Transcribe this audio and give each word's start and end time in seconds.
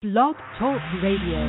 Blog 0.00 0.36
Talk 0.60 0.78
Radio. 1.02 1.42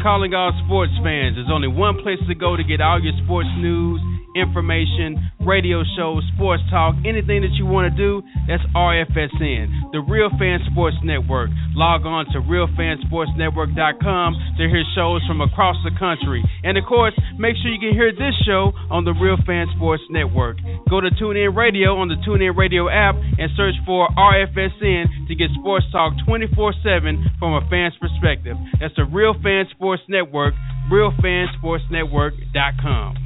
Calling 0.00 0.32
all 0.32 0.52
sports 0.64 0.92
fans. 1.02 1.34
There's 1.34 1.50
only 1.50 1.66
one 1.66 2.00
place 2.00 2.22
to 2.28 2.36
go 2.36 2.56
to 2.56 2.62
get 2.62 2.80
all 2.80 3.02
your 3.02 3.14
sports 3.24 3.48
news 3.58 4.00
information, 4.34 5.30
radio 5.40 5.82
shows, 5.96 6.22
sports 6.34 6.62
talk, 6.70 6.94
anything 7.06 7.42
that 7.42 7.52
you 7.54 7.66
want 7.66 7.90
to 7.90 7.96
do, 7.96 8.22
that's 8.46 8.62
RFSN, 8.74 9.92
the 9.92 10.00
Real 10.06 10.30
Fan 10.38 10.60
Sports 10.70 10.96
Network. 11.02 11.50
Log 11.74 12.06
on 12.06 12.26
to 12.32 12.40
realfansportsnetwork.com 12.42 14.34
to 14.58 14.68
hear 14.68 14.84
shows 14.94 15.24
from 15.26 15.40
across 15.40 15.76
the 15.84 15.90
country. 15.98 16.44
And 16.62 16.78
of 16.78 16.84
course, 16.84 17.14
make 17.38 17.56
sure 17.62 17.70
you 17.70 17.80
can 17.80 17.94
hear 17.94 18.12
this 18.12 18.34
show 18.46 18.72
on 18.90 19.04
the 19.04 19.14
Real 19.14 19.36
Fan 19.46 19.66
Sports 19.76 20.02
Network. 20.10 20.58
Go 20.90 21.00
to 21.00 21.10
TuneIn 21.10 21.56
Radio 21.56 21.96
on 21.96 22.08
the 22.08 22.16
TuneIn 22.26 22.56
Radio 22.56 22.88
app 22.88 23.14
and 23.16 23.50
search 23.56 23.74
for 23.86 24.08
RFSN 24.16 25.28
to 25.28 25.34
get 25.34 25.50
sports 25.58 25.86
talk 25.92 26.14
24 26.26 26.74
7 26.82 27.24
from 27.38 27.54
a 27.54 27.60
fan's 27.70 27.94
perspective. 28.00 28.56
That's 28.80 28.94
the 28.96 29.04
Real 29.04 29.34
Fan 29.42 29.66
Sports 29.74 30.02
Network, 30.08 30.54
realfansportsnetwork.com. 30.90 33.16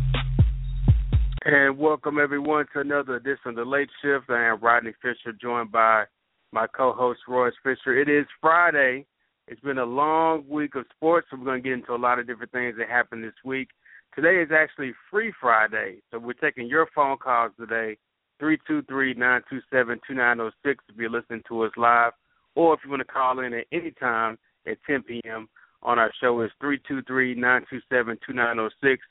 And 1.51 1.79
welcome 1.79 2.19
everyone 2.19 2.67
to 2.75 2.81
another 2.81 3.17
edition 3.17 3.47
of 3.47 3.55
the 3.55 3.65
Late 3.65 3.89
Shift. 4.03 4.29
I 4.29 4.49
am 4.49 4.61
Rodney 4.61 4.93
Fisher, 5.01 5.33
joined 5.33 5.73
by 5.73 6.05
my 6.53 6.67
co-host 6.67 7.21
Royce 7.27 7.55
Fisher. 7.63 7.99
It 7.99 8.11
is 8.11 8.27
Friday. 8.39 9.07
It's 9.47 9.63
been 9.63 9.79
a 9.79 9.85
long 9.87 10.45
week 10.47 10.75
of 10.75 10.85
sports, 10.95 11.27
so 11.31 11.39
we're 11.39 11.47
going 11.47 11.63
to 11.63 11.67
get 11.67 11.79
into 11.79 11.95
a 11.95 11.97
lot 11.97 12.19
of 12.19 12.27
different 12.27 12.53
things 12.53 12.75
that 12.77 12.91
happened 12.91 13.25
this 13.25 13.33
week. 13.47 13.69
Today 14.15 14.43
is 14.43 14.51
actually 14.55 14.93
Free 15.11 15.33
Friday, 15.41 16.03
so 16.11 16.19
we're 16.19 16.35
taking 16.35 16.67
your 16.69 16.87
phone 16.95 17.17
calls 17.17 17.53
today, 17.59 17.97
three 18.39 18.59
two 18.67 18.83
three 18.83 19.15
nine 19.15 19.41
two 19.49 19.61
seven 19.73 19.99
two 20.07 20.12
nine 20.12 20.37
zero 20.37 20.51
six 20.62 20.85
if 20.91 20.97
you're 20.99 21.09
listening 21.09 21.43
to 21.49 21.62
us 21.62 21.73
live, 21.79 22.12
or 22.57 22.75
if 22.75 22.81
you 22.85 22.91
want 22.91 23.01
to 23.01 23.07
call 23.07 23.41
in 23.41 23.55
at 23.55 23.65
any 23.73 23.93
time 23.93 24.37
at 24.67 24.77
10 24.87 25.03
p.m. 25.05 25.49
on 25.83 25.99
our 25.99 26.12
show 26.21 26.43
is 26.43 26.51
three 26.61 26.79
two 26.87 27.01
three 27.05 27.35
nine 27.35 27.65
two 27.71 27.81
seven 27.89 28.19
two 28.27 28.35
nine 28.35 28.57
zero 28.57 28.69
six. 28.83 29.03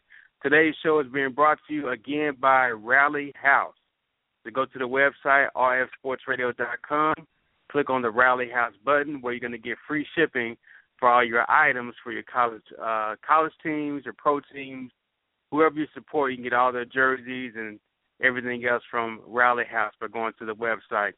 Today's 0.43 0.75
show 0.83 0.99
is 0.99 1.07
being 1.11 1.33
brought 1.33 1.57
to 1.67 1.73
you 1.73 1.89
again 1.89 2.37
by 2.39 2.67
Rally 2.67 3.33
House. 3.41 3.73
To 4.45 4.51
go 4.51 4.65
to 4.65 4.79
the 4.79 4.85
website 4.85 5.47
rfsportsradio.com, 5.55 7.15
click 7.71 7.89
on 7.89 8.03
the 8.03 8.11
Rally 8.11 8.47
House 8.53 8.73
button 8.85 9.19
where 9.19 9.33
you're 9.33 9.39
going 9.39 9.51
to 9.51 9.57
get 9.57 9.77
free 9.87 10.05
shipping 10.15 10.55
for 10.99 11.09
all 11.09 11.25
your 11.25 11.49
items 11.49 11.95
for 12.03 12.11
your 12.11 12.23
college 12.23 12.61
uh, 12.79 13.15
college 13.27 13.51
teams 13.63 14.03
or 14.05 14.13
pro 14.15 14.39
teams, 14.53 14.91
whoever 15.49 15.75
you 15.75 15.87
support. 15.95 16.31
You 16.31 16.37
can 16.37 16.43
get 16.43 16.53
all 16.53 16.71
their 16.71 16.85
jerseys 16.85 17.53
and 17.55 17.79
everything 18.23 18.63
else 18.65 18.83
from 18.91 19.21
Rally 19.25 19.65
House 19.69 19.93
by 19.99 20.07
going 20.07 20.33
to 20.37 20.45
the 20.45 20.55
website. 20.55 21.13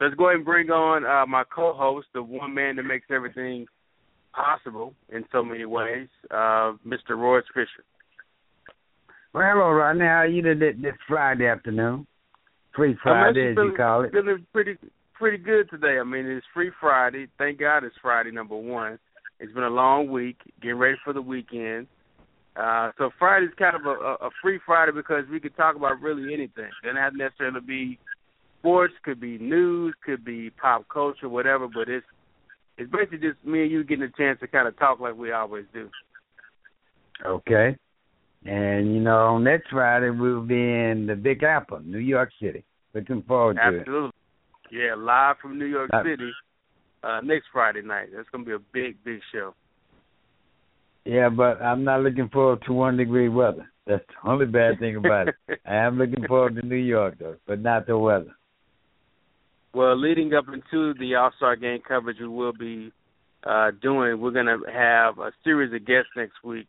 Let's 0.00 0.16
go 0.16 0.26
ahead 0.26 0.36
and 0.36 0.44
bring 0.44 0.70
on 0.70 1.06
uh, 1.06 1.26
my 1.26 1.44
co-host, 1.44 2.08
the 2.12 2.22
one 2.22 2.52
man 2.52 2.74
that 2.76 2.82
makes 2.82 3.06
everything 3.08 3.66
possible 4.32 4.94
in 5.10 5.24
so 5.30 5.44
many 5.44 5.64
ways, 5.64 6.08
uh, 6.32 6.72
Mr. 6.84 7.10
Royce 7.16 7.44
Fisher. 7.54 7.84
Well, 9.34 9.42
hello, 9.44 9.70
Rodney. 9.72 10.04
How 10.04 10.22
are 10.22 10.26
you 10.28 10.42
this, 10.42 10.76
this 10.80 10.92
Friday 11.08 11.48
afternoon? 11.48 12.06
Free 12.76 12.96
Friday, 13.02 13.50
as 13.50 13.54
feeling, 13.56 13.70
you 13.72 13.76
call 13.76 14.04
it. 14.04 14.12
Feeling 14.12 14.46
pretty, 14.52 14.76
pretty 15.14 15.38
good 15.38 15.68
today. 15.70 15.98
I 16.00 16.04
mean, 16.04 16.24
it's 16.26 16.46
Free 16.54 16.70
Friday. 16.80 17.26
Thank 17.36 17.58
God 17.58 17.82
it's 17.82 17.96
Friday, 18.00 18.30
number 18.30 18.56
one. 18.56 18.96
It's 19.40 19.52
been 19.52 19.64
a 19.64 19.68
long 19.68 20.08
week, 20.08 20.36
getting 20.62 20.78
ready 20.78 20.96
for 21.02 21.12
the 21.12 21.20
weekend. 21.20 21.88
Uh, 22.54 22.92
so 22.96 23.10
Friday's 23.18 23.50
kind 23.58 23.74
of 23.74 23.84
a, 23.84 24.24
a 24.24 24.30
free 24.40 24.60
Friday 24.64 24.92
because 24.94 25.24
we 25.28 25.40
could 25.40 25.56
talk 25.56 25.74
about 25.74 26.00
really 26.00 26.32
anything. 26.32 26.66
It 26.66 26.86
doesn't 26.86 26.96
have 26.96 27.14
to 27.14 27.18
necessarily 27.18 27.60
be 27.60 27.98
sports, 28.60 28.94
could 29.02 29.20
be 29.20 29.38
news, 29.38 29.96
could 30.06 30.24
be 30.24 30.50
pop 30.50 30.86
culture, 30.88 31.28
whatever. 31.28 31.66
But 31.66 31.88
it's 31.88 32.06
it's 32.78 32.90
basically 32.92 33.18
just 33.18 33.44
me 33.44 33.62
and 33.62 33.70
you 33.72 33.82
getting 33.82 34.04
a 34.04 34.16
chance 34.16 34.38
to 34.40 34.46
kind 34.46 34.68
of 34.68 34.78
talk 34.78 35.00
like 35.00 35.16
we 35.16 35.32
always 35.32 35.64
do. 35.72 35.90
Okay. 37.26 37.76
And 38.44 38.94
you 38.94 39.00
know, 39.00 39.34
on 39.34 39.44
next 39.44 39.70
Friday 39.70 40.10
we'll 40.10 40.42
be 40.42 40.54
in 40.54 41.06
the 41.08 41.14
Big 41.14 41.42
Apple, 41.42 41.80
New 41.80 41.98
York 41.98 42.30
City. 42.40 42.64
Looking 42.94 43.22
forward 43.22 43.54
to 43.56 43.62
Absolutely. 43.62 43.80
it. 43.80 43.88
Absolutely. 43.88 44.10
Yeah, 44.70 44.94
live 44.96 45.36
from 45.40 45.58
New 45.58 45.66
York 45.66 45.90
City 46.04 46.30
uh 47.02 47.20
next 47.22 47.46
Friday 47.52 47.82
night. 47.82 48.08
That's 48.14 48.28
gonna 48.30 48.44
be 48.44 48.52
a 48.52 48.58
big, 48.72 49.02
big 49.04 49.20
show. 49.32 49.54
Yeah, 51.04 51.28
but 51.28 51.60
I'm 51.62 51.84
not 51.84 52.00
looking 52.00 52.28
forward 52.28 52.62
to 52.66 52.72
one 52.72 52.96
degree 52.96 53.28
weather. 53.28 53.70
That's 53.86 54.04
the 54.06 54.30
only 54.30 54.46
bad 54.46 54.78
thing 54.80 54.96
about 54.96 55.28
it. 55.28 55.34
I 55.66 55.76
am 55.76 55.98
looking 55.98 56.26
forward 56.26 56.56
to 56.56 56.66
New 56.66 56.76
York 56.76 57.16
though, 57.18 57.36
but 57.46 57.60
not 57.60 57.86
the 57.86 57.96
weather. 57.96 58.34
Well, 59.74 59.98
leading 60.00 60.34
up 60.34 60.46
into 60.52 60.94
the 60.98 61.14
All 61.16 61.32
Star 61.36 61.56
game 61.56 61.80
coverage 61.86 62.18
we 62.20 62.28
will 62.28 62.52
be 62.52 62.92
uh 63.46 63.70
doing, 63.80 64.20
we're 64.20 64.32
gonna 64.32 64.58
have 64.70 65.18
a 65.18 65.32
series 65.44 65.72
of 65.72 65.86
guests 65.86 66.10
next 66.14 66.44
week 66.44 66.68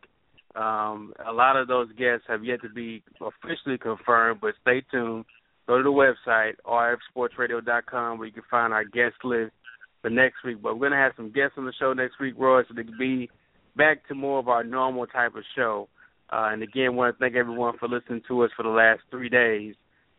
um, 0.56 1.12
a 1.26 1.32
lot 1.32 1.56
of 1.56 1.68
those 1.68 1.88
guests 1.98 2.24
have 2.28 2.44
yet 2.44 2.62
to 2.62 2.68
be 2.68 3.02
officially 3.20 3.78
confirmed, 3.78 4.40
but 4.40 4.54
stay 4.62 4.82
tuned. 4.90 5.24
Go 5.66 5.78
to 5.78 5.82
the 5.82 5.90
website, 5.90 6.54
rfsportsradio.com, 6.64 8.18
where 8.18 8.26
you 8.26 8.32
can 8.32 8.42
find 8.50 8.72
our 8.72 8.84
guest 8.84 9.16
list 9.24 9.52
for 10.00 10.10
next 10.10 10.36
week. 10.44 10.62
But 10.62 10.74
we're 10.74 10.88
going 10.88 10.92
to 10.92 10.98
have 10.98 11.12
some 11.16 11.32
guests 11.32 11.54
on 11.58 11.66
the 11.66 11.72
show 11.78 11.92
next 11.92 12.20
week, 12.20 12.34
Roy, 12.38 12.62
so 12.62 12.74
they 12.74 12.84
can 12.84 12.98
be 12.98 13.28
back 13.76 14.06
to 14.08 14.14
more 14.14 14.38
of 14.38 14.48
our 14.48 14.64
normal 14.64 15.06
type 15.06 15.34
of 15.34 15.42
show. 15.54 15.88
Uh, 16.30 16.48
and 16.52 16.62
again, 16.62 16.96
want 16.96 17.14
to 17.14 17.18
thank 17.18 17.34
everyone 17.36 17.76
for 17.78 17.88
listening 17.88 18.22
to 18.28 18.42
us 18.42 18.50
for 18.56 18.62
the 18.62 18.68
last 18.68 19.00
three 19.10 19.28
days. 19.28 19.74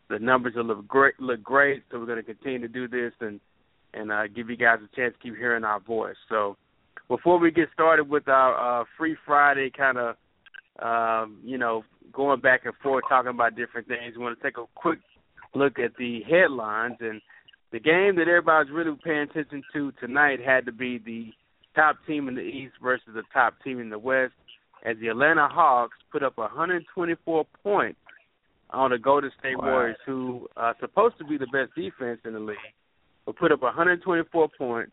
The 0.10 0.20
numbers 0.20 0.54
look 0.56 0.88
great, 0.88 1.20
look 1.20 1.44
great, 1.44 1.84
so 1.92 2.00
we're 2.00 2.06
going 2.06 2.24
to 2.24 2.24
continue 2.24 2.60
to 2.60 2.68
do 2.68 2.88
this 2.88 3.14
and 3.20 3.40
and 3.94 4.12
uh, 4.12 4.28
give 4.28 4.50
you 4.50 4.58
guys 4.58 4.80
a 4.84 4.96
chance 4.96 5.14
to 5.14 5.20
keep 5.24 5.38
hearing 5.38 5.64
our 5.64 5.80
voice. 5.80 6.16
So, 6.30 6.58
before 7.08 7.40
we 7.40 7.52
get 7.52 7.70
started 7.74 8.10
with 8.10 8.28
our 8.28 8.82
uh, 8.82 8.86
Free 8.98 9.16
Friday 9.26 9.72
kind 9.76 9.98
of 9.98 10.16
um, 10.80 11.40
you 11.44 11.58
know, 11.58 11.84
going 12.14 12.40
back 12.40 12.66
and 12.66 12.74
forth 12.82 13.04
talking 13.10 13.32
about 13.32 13.56
different 13.56 13.88
things. 13.88 14.16
We 14.16 14.24
want 14.24 14.38
to 14.38 14.44
take 14.44 14.58
a 14.58 14.66
quick 14.76 15.00
look 15.56 15.80
at 15.80 15.96
the 15.98 16.22
headlines 16.30 16.98
and 17.00 17.22
the 17.72 17.80
game 17.80 18.16
that 18.16 18.28
everybody's 18.28 18.72
really 18.72 18.98
paying 19.04 19.28
attention 19.30 19.64
to 19.74 19.92
tonight 20.00 20.40
had 20.44 20.66
to 20.66 20.72
be 20.72 21.00
the 21.00 21.32
top 21.76 21.98
team 22.08 22.28
in 22.28 22.36
the 22.36 22.42
East 22.42 22.74
versus 22.82 23.10
the 23.14 23.24
top 23.34 23.56
team 23.64 23.80
in 23.80 23.90
the 23.90 24.00
West, 24.00 24.34
as 24.86 24.96
the 25.02 25.08
Atlanta 25.08 25.48
Hawks 25.48 25.98
put 26.12 26.24
up 26.24 26.38
124 26.38 27.46
points 27.64 28.00
on 28.72 28.92
the 28.92 28.98
Golden 28.98 29.32
State 29.40 29.58
wow. 29.58 29.66
Warriors, 29.66 29.98
who 30.06 30.48
are 30.56 30.76
supposed 30.80 31.18
to 31.20 31.26
be 31.26 31.38
the 31.38 31.48
best 31.48 31.76
defense 31.76 32.20
in 32.26 32.34
the 32.34 32.40
league, 32.40 32.58
but 33.26 33.36
put 33.36 33.52
up 33.52 33.62
124 33.62 34.50
points 34.58 34.92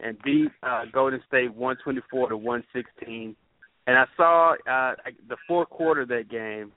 and 0.00 0.16
beat 0.24 0.50
uh, 0.62 0.82
Golden 0.92 1.20
State 1.26 1.54
124 1.54 2.30
to 2.30 2.36
116 2.36 3.36
and 3.86 3.96
I 3.98 4.04
saw 4.16 4.52
uh 4.52 4.94
the 5.28 5.36
fourth 5.46 5.70
quarter 5.70 6.02
of 6.02 6.08
that 6.08 6.30
game, 6.30 6.72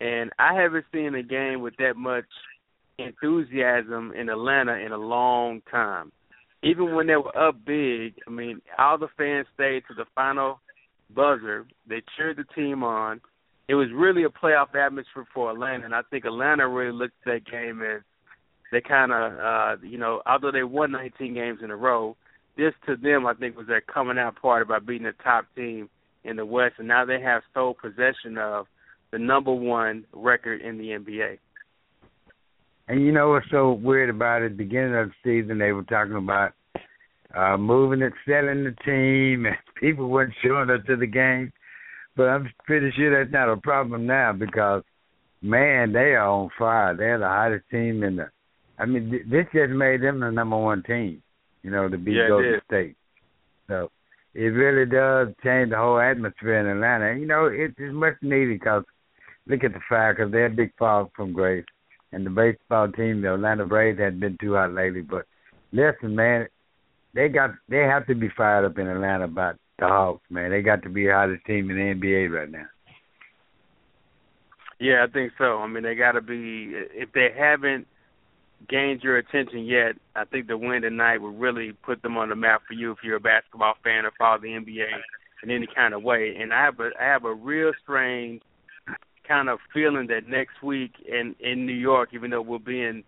and 0.00 0.30
I 0.38 0.54
haven't 0.54 0.84
seen 0.92 1.14
a 1.14 1.22
game 1.22 1.60
with 1.60 1.74
that 1.78 1.96
much 1.96 2.24
enthusiasm 2.98 4.12
in 4.18 4.28
Atlanta 4.28 4.74
in 4.74 4.92
a 4.92 4.98
long 4.98 5.62
time. 5.70 6.12
Even 6.62 6.94
when 6.94 7.06
they 7.06 7.16
were 7.16 7.36
up 7.36 7.56
big, 7.64 8.14
I 8.26 8.30
mean, 8.30 8.60
all 8.78 8.96
the 8.96 9.08
fans 9.18 9.46
stayed 9.54 9.82
to 9.88 9.94
the 9.94 10.06
final 10.14 10.60
buzzer. 11.14 11.66
They 11.86 12.02
cheered 12.16 12.38
the 12.38 12.44
team 12.54 12.82
on. 12.82 13.20
It 13.68 13.74
was 13.74 13.88
really 13.94 14.24
a 14.24 14.28
playoff 14.28 14.74
atmosphere 14.74 15.24
for 15.32 15.50
Atlanta, 15.50 15.84
and 15.84 15.94
I 15.94 16.02
think 16.10 16.24
Atlanta 16.24 16.68
really 16.68 16.92
looked 16.92 17.14
at 17.26 17.32
that 17.32 17.50
game 17.50 17.82
as 17.82 18.02
they 18.72 18.80
kind 18.80 19.12
of, 19.12 19.32
uh, 19.38 19.76
you 19.82 19.98
know, 19.98 20.22
although 20.26 20.52
they 20.52 20.64
won 20.64 20.92
19 20.92 21.34
games 21.34 21.60
in 21.62 21.70
a 21.70 21.76
row, 21.76 22.16
this 22.56 22.72
to 22.86 22.96
them 22.96 23.26
I 23.26 23.34
think 23.34 23.56
was 23.56 23.66
their 23.66 23.80
coming 23.80 24.18
out 24.18 24.40
party 24.40 24.64
by 24.66 24.78
beating 24.78 25.06
the 25.06 25.12
top 25.22 25.46
team 25.56 25.88
in 26.24 26.36
the 26.36 26.46
West, 26.46 26.74
and 26.78 26.88
now 26.88 27.04
they 27.04 27.20
have 27.20 27.42
sole 27.52 27.74
possession 27.74 28.38
of 28.38 28.66
the 29.12 29.18
number 29.18 29.52
one 29.52 30.04
record 30.12 30.60
in 30.60 30.78
the 30.78 30.88
NBA. 30.88 31.38
And 32.88 33.04
you 33.04 33.12
know 33.12 33.30
what's 33.30 33.46
so 33.50 33.72
weird 33.72 34.10
about 34.10 34.42
it? 34.42 34.56
Beginning 34.56 34.94
of 34.94 35.08
the 35.08 35.14
season, 35.42 35.58
they 35.58 35.72
were 35.72 35.84
talking 35.84 36.16
about 36.16 36.52
uh 37.34 37.56
moving 37.56 38.02
and 38.02 38.12
selling 38.26 38.64
the 38.64 38.74
team, 38.84 39.46
and 39.46 39.56
people 39.80 40.08
weren't 40.08 40.34
showing 40.42 40.70
up 40.70 40.84
to 40.86 40.96
the 40.96 41.06
game. 41.06 41.52
But 42.16 42.24
I'm 42.24 42.48
pretty 42.64 42.92
sure 42.96 43.24
that's 43.24 43.32
not 43.32 43.52
a 43.52 43.56
problem 43.56 44.06
now 44.06 44.32
because, 44.32 44.82
man, 45.42 45.92
they 45.92 46.14
are 46.14 46.28
on 46.28 46.50
fire. 46.56 46.96
They're 46.96 47.18
the 47.18 47.26
hottest 47.26 47.64
team 47.70 48.04
in 48.04 48.16
the 48.16 48.30
I 48.78 48.86
mean, 48.86 49.10
th- 49.10 49.22
this 49.30 49.46
just 49.52 49.72
made 49.72 50.02
them 50.02 50.20
the 50.20 50.30
number 50.30 50.56
one 50.56 50.82
team. 50.82 51.22
You 51.62 51.70
know, 51.70 51.88
to 51.88 51.96
beat 51.96 52.16
yeah, 52.16 52.28
Golden 52.28 52.60
State. 52.66 52.96
So 53.68 53.90
it 54.34 54.48
really 54.48 54.84
does 54.90 55.28
change 55.44 55.70
the 55.70 55.76
whole 55.76 56.00
atmosphere 56.00 56.58
in 56.58 56.66
Atlanta. 56.66 57.18
You 57.18 57.26
know, 57.26 57.46
it's 57.46 57.74
much 57.78 58.14
needed 58.20 58.58
because 58.58 58.84
look 59.46 59.62
at 59.62 59.72
the 59.72 59.80
fire 59.88 60.14
because 60.14 60.32
they're 60.32 60.46
a 60.46 60.50
big 60.50 60.72
fall 60.76 61.10
from 61.14 61.32
grace, 61.32 61.64
and 62.12 62.26
the 62.26 62.30
baseball 62.30 62.90
team, 62.90 63.22
the 63.22 63.34
Atlanta 63.34 63.64
Braves, 63.64 63.98
hadn't 63.98 64.20
been 64.20 64.38
too 64.40 64.54
hot 64.54 64.72
lately. 64.72 65.02
But 65.02 65.26
listen, 65.72 66.16
man, 66.16 66.48
they 67.14 67.28
got 67.28 67.50
they 67.68 67.78
have 67.78 68.06
to 68.08 68.14
be 68.14 68.28
fired 68.36 68.64
up 68.64 68.78
in 68.78 68.88
Atlanta 68.88 69.24
about 69.24 69.56
the 69.78 69.86
Hawks, 69.86 70.24
man. 70.30 70.50
They 70.50 70.62
got 70.62 70.82
to 70.82 70.88
be 70.88 71.06
the 71.06 71.12
hottest 71.12 71.44
team 71.46 71.70
in 71.70 71.76
the 71.76 71.94
NBA 71.94 72.30
right 72.30 72.50
now. 72.50 72.66
Yeah, 74.80 75.06
I 75.08 75.12
think 75.12 75.32
so. 75.38 75.58
I 75.58 75.68
mean, 75.68 75.84
they 75.84 75.94
got 75.94 76.12
to 76.12 76.20
be. 76.20 76.72
If 76.74 77.12
they 77.12 77.28
haven't 77.36 77.86
gained 78.68 79.02
your 79.02 79.16
attention 79.16 79.64
yet, 79.64 79.96
I 80.14 80.24
think 80.24 80.46
the 80.46 80.56
win 80.56 80.82
tonight 80.82 81.20
would 81.20 81.38
really 81.38 81.72
put 81.72 82.02
them 82.02 82.16
on 82.16 82.28
the 82.28 82.36
map 82.36 82.62
for 82.66 82.74
you 82.74 82.92
if 82.92 82.98
you're 83.02 83.16
a 83.16 83.20
basketball 83.20 83.74
fan 83.82 84.04
or 84.04 84.12
follow 84.18 84.38
the 84.38 84.48
NBA 84.48 84.86
in 85.42 85.50
any 85.50 85.66
kind 85.66 85.94
of 85.94 86.02
way. 86.02 86.36
And 86.38 86.52
I 86.52 86.64
have 86.64 86.80
a 86.80 86.90
I 87.00 87.04
have 87.04 87.24
a 87.24 87.34
real 87.34 87.72
strange 87.82 88.42
kind 89.26 89.48
of 89.48 89.58
feeling 89.72 90.06
that 90.08 90.28
next 90.28 90.62
week 90.62 90.92
in 91.06 91.34
in 91.40 91.66
New 91.66 91.74
York, 91.74 92.10
even 92.12 92.30
though 92.30 92.42
we'll 92.42 92.58
be 92.58 92.82
in 92.82 93.04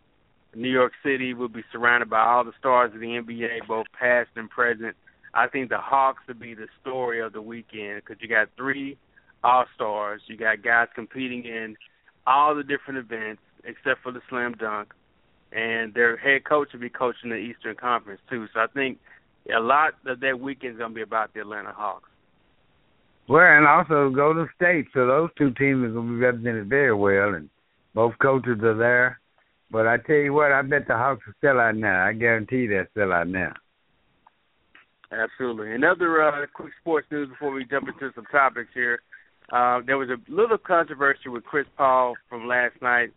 New 0.55 0.70
York 0.70 0.93
City, 1.05 1.35
we'll 1.35 1.49
be 1.49 1.64
surrounded 1.70 2.09
by 2.09 2.25
all 2.25 2.44
the 2.44 2.52
stars 2.59 2.93
of 2.94 3.00
the 3.00 3.06
NBA, 3.06 3.67
both 3.69 3.87
past 3.99 4.31
and 4.37 4.49
present. 4.49 4.97
I 5.35 5.49
think 5.49 5.69
the 5.69 5.79
Hawks 5.79 6.23
will 6.26 6.35
be 6.35 6.55
the 6.55 6.69
story 6.81 7.20
of 7.20 7.35
the 7.35 7.43
weekend 7.43 8.02
because 8.02 8.23
you 8.23 8.29
got 8.29 8.49
three 8.56 8.97
All 9.44 9.67
Stars, 9.75 10.23
you 10.26 10.37
got 10.37 10.62
guys 10.62 10.88
competing 10.94 11.44
in 11.44 11.76
all 12.26 12.55
the 12.55 12.62
different 12.62 12.99
events 12.99 13.43
except 13.64 14.02
for 14.02 14.12
the 14.12 14.23
slam 14.31 14.55
dunk, 14.59 14.94
and 15.56 15.94
their 15.94 16.19
head 16.19 16.44
coach 16.44 16.69
will 16.73 16.81
be 16.81 16.91
coaching 16.91 17.31
the 17.31 17.37
Eastern 17.37 17.75
Conference 17.75 18.20
too. 18.29 18.47
So 18.53 18.61
I 18.61 18.67
think 18.67 18.99
a 19.55 19.58
lot 19.58 19.94
of 20.05 20.20
that 20.20 20.38
weekend 20.38 20.75
is 20.75 20.79
going 20.79 20.91
to 20.91 20.94
be 20.94 21.03
about 21.03 21.32
the 21.32 21.41
Atlanta 21.41 21.73
Hawks. 21.73 22.11
Well, 23.29 23.41
and 23.43 23.67
also 23.67 24.14
Golden 24.14 24.49
State. 24.55 24.87
So 24.93 25.06
those 25.06 25.31
two 25.38 25.50
teams 25.53 25.85
are 25.85 25.91
going 25.91 26.08
to 26.08 26.12
be 26.12 26.19
represented 26.19 26.69
very 26.69 26.94
well, 26.94 27.35
and 27.35 27.49
both 27.94 28.12
coaches 28.20 28.58
are 28.62 28.76
there. 28.76 29.20
But 29.70 29.87
I 29.87 29.97
tell 29.97 30.17
you 30.17 30.32
what, 30.32 30.53
I 30.53 30.62
bet 30.62 30.87
the 30.87 30.94
Hawks 30.94 31.23
will 31.26 31.35
sell 31.41 31.59
out 31.59 31.75
now. 31.75 32.06
I 32.06 32.12
guarantee 32.12 32.67
they'll 32.67 32.85
sell 32.94 33.12
out 33.12 33.26
now. 33.26 33.52
Absolutely. 35.11 35.75
Another 35.75 36.23
uh, 36.23 36.47
quick 36.52 36.73
sports 36.81 37.06
news 37.11 37.29
before 37.29 37.50
we 37.52 37.64
jump 37.64 37.88
into 37.88 38.12
some 38.14 38.26
topics 38.26 38.70
here. 38.75 39.00
Uh, 39.52 39.81
there 39.87 39.97
was 39.97 40.11
a 40.11 40.19
little 40.31 40.59
controversy 40.59 41.29
with 41.29 41.44
Chris 41.44 41.67
Paul 41.76 42.14
from 42.29 42.47
last 42.47 42.75
night 42.82 43.11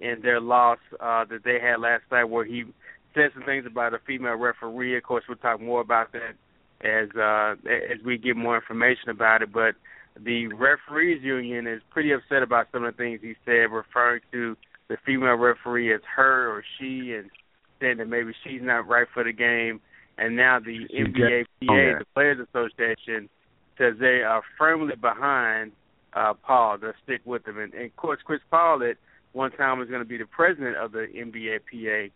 and 0.00 0.22
their 0.22 0.40
loss 0.40 0.78
uh, 1.00 1.24
that 1.26 1.44
they 1.44 1.58
had 1.60 1.80
last 1.80 2.02
night, 2.10 2.24
where 2.24 2.44
he 2.44 2.64
said 3.14 3.30
some 3.34 3.44
things 3.44 3.66
about 3.66 3.94
a 3.94 3.98
female 4.06 4.36
referee. 4.36 4.96
Of 4.96 5.02
course, 5.02 5.24
we'll 5.28 5.38
talk 5.38 5.60
more 5.60 5.80
about 5.80 6.12
that 6.12 6.34
as 6.82 7.08
uh, 7.16 7.52
as 7.68 8.02
we 8.04 8.18
get 8.18 8.36
more 8.36 8.56
information 8.56 9.10
about 9.10 9.42
it. 9.42 9.52
But 9.52 9.74
the 10.18 10.48
referees 10.48 11.22
union 11.22 11.66
is 11.66 11.82
pretty 11.90 12.12
upset 12.12 12.42
about 12.42 12.66
some 12.72 12.84
of 12.84 12.96
the 12.96 13.02
things 13.02 13.20
he 13.22 13.34
said, 13.44 13.70
referring 13.70 14.22
to 14.32 14.56
the 14.88 14.96
female 15.04 15.34
referee 15.34 15.94
as 15.94 16.00
her 16.16 16.50
or 16.50 16.64
she, 16.78 17.14
and 17.14 17.30
saying 17.80 17.98
that 17.98 18.08
maybe 18.08 18.32
she's 18.44 18.62
not 18.62 18.88
right 18.88 19.06
for 19.12 19.24
the 19.24 19.32
game. 19.32 19.80
And 20.18 20.36
now 20.36 20.58
the 20.60 20.86
NBA 20.94 21.44
PA, 21.66 21.98
the 21.98 22.04
Players 22.12 22.46
Association, 22.52 23.28
says 23.78 23.94
they 23.98 24.22
are 24.22 24.42
firmly 24.58 24.94
behind 25.00 25.72
uh, 26.12 26.34
Paul. 26.34 26.76
They'll 26.78 26.92
stick 27.04 27.22
with 27.24 27.46
him. 27.46 27.58
And, 27.58 27.72
and 27.72 27.86
of 27.86 27.96
course, 27.96 28.18
Chris 28.24 28.40
Paul 28.50 28.82
at 28.82 28.96
one 29.32 29.50
time 29.52 29.78
was 29.78 29.88
going 29.88 30.02
to 30.02 30.08
be 30.08 30.18
the 30.18 30.26
president 30.26 30.76
of 30.76 30.92
the 30.92 31.06
NBA 31.14 31.60
PA, 31.70 32.12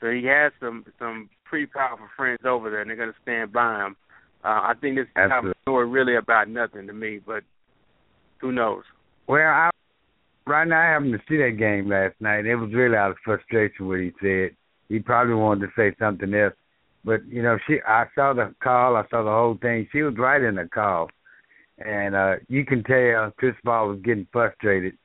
so 0.00 0.10
he 0.10 0.24
has 0.26 0.52
some 0.60 0.84
some 0.98 1.28
pretty 1.44 1.66
powerful 1.66 2.06
friends 2.16 2.40
over 2.44 2.70
there, 2.70 2.80
and 2.80 2.90
they're 2.90 2.96
going 2.96 3.12
to 3.12 3.22
stand 3.22 3.52
by 3.52 3.86
him. 3.86 3.96
Uh, 4.44 4.48
I 4.62 4.74
think 4.80 4.96
this 4.96 5.04
is 5.04 5.12
kind 5.14 5.32
of 5.32 5.44
a 5.46 5.54
story 5.62 5.88
really 5.88 6.16
about 6.16 6.48
nothing 6.48 6.86
to 6.86 6.92
me, 6.92 7.20
but 7.24 7.42
who 8.40 8.52
knows? 8.52 8.84
Well, 9.26 9.40
I 9.40 9.70
right 10.46 10.66
now 10.66 10.80
I 10.80 10.92
happened 10.92 11.12
to 11.12 11.22
see 11.28 11.36
that 11.38 11.58
game 11.58 11.88
last 11.88 12.14
night. 12.20 12.46
It 12.46 12.56
was 12.56 12.72
really 12.72 12.96
out 12.96 13.10
of 13.10 13.16
frustration 13.24 13.88
what 13.88 14.00
he 14.00 14.12
said. 14.22 14.56
He 14.88 15.00
probably 15.00 15.34
wanted 15.34 15.66
to 15.66 15.72
say 15.76 15.94
something 15.98 16.32
else, 16.32 16.54
but 17.04 17.26
you 17.26 17.42
know, 17.42 17.58
she. 17.66 17.78
I 17.86 18.06
saw 18.14 18.32
the 18.32 18.54
call. 18.62 18.96
I 18.96 19.04
saw 19.10 19.22
the 19.22 19.30
whole 19.30 19.58
thing. 19.60 19.88
She 19.92 20.02
was 20.02 20.14
right 20.16 20.42
in 20.42 20.54
the 20.54 20.68
call, 20.72 21.10
and 21.78 22.14
uh 22.14 22.36
you 22.48 22.64
can 22.64 22.84
tell 22.84 23.32
Chris 23.38 23.54
Paul 23.64 23.88
was 23.88 24.00
getting 24.04 24.26
frustrated. 24.32 24.96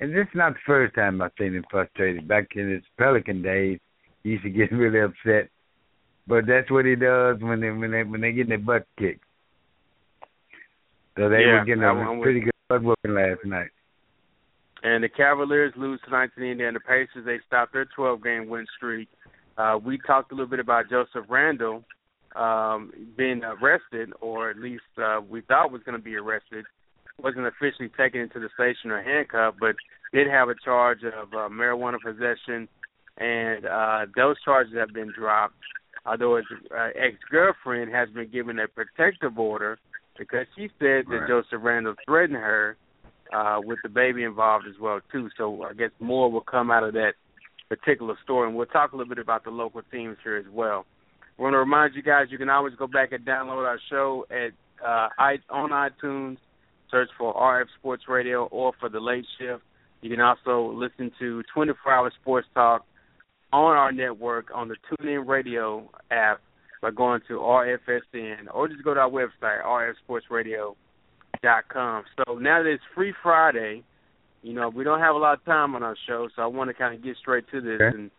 And 0.00 0.14
this 0.14 0.26
is 0.26 0.34
not 0.34 0.54
the 0.54 0.58
first 0.66 0.94
time 0.94 1.22
I've 1.22 1.32
seen 1.38 1.54
him 1.54 1.64
frustrated. 1.70 2.28
Back 2.28 2.48
in 2.54 2.70
his 2.70 2.82
Pelican 2.98 3.42
days, 3.42 3.78
he 4.22 4.30
used 4.30 4.44
to 4.44 4.50
get 4.50 4.72
really 4.72 5.00
upset. 5.00 5.50
But 6.28 6.46
that's 6.46 6.70
what 6.70 6.84
he 6.84 6.96
does 6.96 7.36
when 7.40 7.60
they 7.60 7.70
when 7.70 7.92
they 7.92 8.02
when 8.02 8.20
they 8.20 8.32
get 8.32 8.48
their 8.48 8.58
butt 8.58 8.86
kicked. 8.98 9.22
So 11.16 11.28
they 11.28 11.42
yeah, 11.46 11.60
were 11.60 11.64
getting 11.64 11.84
a 11.84 12.20
pretty 12.22 12.40
good 12.40 12.52
butt 12.68 12.82
whooping 12.82 13.14
last 13.14 13.44
night. 13.44 13.70
And 14.82 15.02
the 15.02 15.08
Cavaliers 15.08 15.72
lose 15.76 16.00
tonight 16.04 16.30
to 16.34 16.40
the 16.40 16.46
Indiana 16.46 16.78
Pacers. 16.80 17.24
They 17.24 17.38
stopped 17.46 17.72
their 17.72 17.86
12 17.96 18.22
game 18.22 18.48
win 18.48 18.66
streak. 18.76 19.08
Uh, 19.56 19.78
we 19.82 19.98
talked 20.06 20.32
a 20.32 20.34
little 20.34 20.50
bit 20.50 20.60
about 20.60 20.90
Joseph 20.90 21.24
Randle 21.28 21.82
um, 22.36 22.92
being 23.16 23.42
arrested, 23.42 24.12
or 24.20 24.50
at 24.50 24.58
least 24.58 24.82
uh, 25.02 25.20
we 25.28 25.40
thought 25.40 25.72
was 25.72 25.82
going 25.84 25.98
to 25.98 26.04
be 26.04 26.16
arrested. 26.16 26.66
Wasn't 27.22 27.46
officially 27.46 27.90
taken 27.96 28.20
into 28.20 28.38
the 28.40 28.48
station 28.54 28.90
or 28.90 29.02
handcuffed, 29.02 29.58
but 29.58 29.76
did 30.12 30.28
have 30.28 30.48
a 30.48 30.54
charge 30.64 31.02
of 31.02 31.32
uh, 31.32 31.48
marijuana 31.48 31.96
possession, 32.02 32.68
and 33.16 33.64
uh, 33.64 34.06
those 34.14 34.36
charges 34.44 34.74
have 34.76 34.92
been 34.92 35.12
dropped. 35.16 35.54
Although 36.04 36.36
his 36.36 36.44
uh, 36.70 36.88
ex-girlfriend 36.94 37.92
has 37.92 38.08
been 38.10 38.30
given 38.30 38.58
a 38.58 38.68
protective 38.68 39.38
order 39.38 39.78
because 40.18 40.46
she 40.56 40.68
said 40.78 41.06
that 41.10 41.20
Right. 41.20 41.28
Joseph 41.28 41.60
Randle 41.62 41.94
threatened 42.06 42.36
her 42.36 42.76
uh, 43.34 43.60
with 43.64 43.78
the 43.82 43.88
baby 43.88 44.22
involved 44.22 44.66
as 44.68 44.78
well 44.80 45.00
too. 45.10 45.28
So 45.36 45.64
I 45.64 45.72
guess 45.72 45.90
more 45.98 46.30
will 46.30 46.42
come 46.42 46.70
out 46.70 46.84
of 46.84 46.92
that 46.94 47.14
particular 47.68 48.14
story, 48.22 48.46
and 48.48 48.56
we'll 48.56 48.66
talk 48.66 48.92
a 48.92 48.96
little 48.96 49.08
bit 49.08 49.18
about 49.22 49.44
the 49.44 49.50
local 49.50 49.82
teams 49.90 50.16
here 50.22 50.36
as 50.36 50.46
well. 50.52 50.86
I 51.38 51.42
want 51.42 51.54
to 51.54 51.58
remind 51.58 51.94
you 51.94 52.02
guys 52.02 52.26
you 52.30 52.38
can 52.38 52.48
always 52.48 52.74
go 52.76 52.86
back 52.86 53.12
and 53.12 53.24
download 53.24 53.66
our 53.66 53.78
show 53.90 54.26
at 54.30 54.52
uh, 54.86 55.08
on 55.50 55.70
iTunes. 55.70 56.38
Search 56.96 57.10
for 57.18 57.34
RF 57.34 57.66
Sports 57.78 58.04
Radio 58.08 58.46
or 58.46 58.72
for 58.80 58.88
the 58.88 59.00
Late 59.00 59.26
Shift. 59.38 59.62
You 60.00 60.08
can 60.08 60.20
also 60.20 60.72
listen 60.72 61.12
to 61.18 61.42
24-hour 61.54 62.10
sports 62.22 62.48
talk 62.54 62.86
on 63.52 63.76
our 63.76 63.92
network 63.92 64.46
on 64.54 64.68
the 64.68 64.76
TuneIn 64.88 65.28
Radio 65.28 65.90
app 66.10 66.40
by 66.80 66.90
going 66.90 67.20
to 67.28 67.34
RFSN 67.34 68.46
or 68.54 68.68
just 68.68 68.82
go 68.82 68.94
to 68.94 69.00
our 69.00 69.10
website 69.10 69.62
rfsportsradio.com. 69.62 72.04
So 72.16 72.36
now 72.36 72.62
that 72.62 72.70
it's 72.70 72.82
Free 72.94 73.12
Friday, 73.22 73.84
you 74.42 74.54
know 74.54 74.70
we 74.70 74.82
don't 74.82 75.00
have 75.00 75.16
a 75.16 75.18
lot 75.18 75.34
of 75.34 75.44
time 75.44 75.74
on 75.74 75.82
our 75.82 75.96
show, 76.08 76.30
so 76.34 76.40
I 76.40 76.46
want 76.46 76.70
to 76.70 76.74
kind 76.74 76.94
of 76.94 77.04
get 77.04 77.18
straight 77.18 77.44
to 77.52 77.60
this. 77.60 77.78
Okay. 77.78 77.94
And, 77.94 78.10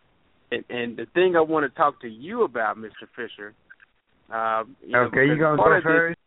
and 0.52 0.64
and 0.70 0.96
the 0.96 1.06
thing 1.14 1.34
I 1.34 1.40
want 1.40 1.68
to 1.68 1.76
talk 1.76 2.00
to 2.02 2.08
you 2.08 2.44
about, 2.44 2.76
Mr. 2.76 3.08
Fisher. 3.16 3.54
Uh, 4.32 4.62
you 4.84 4.92
know, 4.92 5.00
okay, 5.04 5.26
you 5.26 5.36
gonna 5.36 5.56
part 5.56 5.82
go 5.82 5.88
first? 5.88 6.17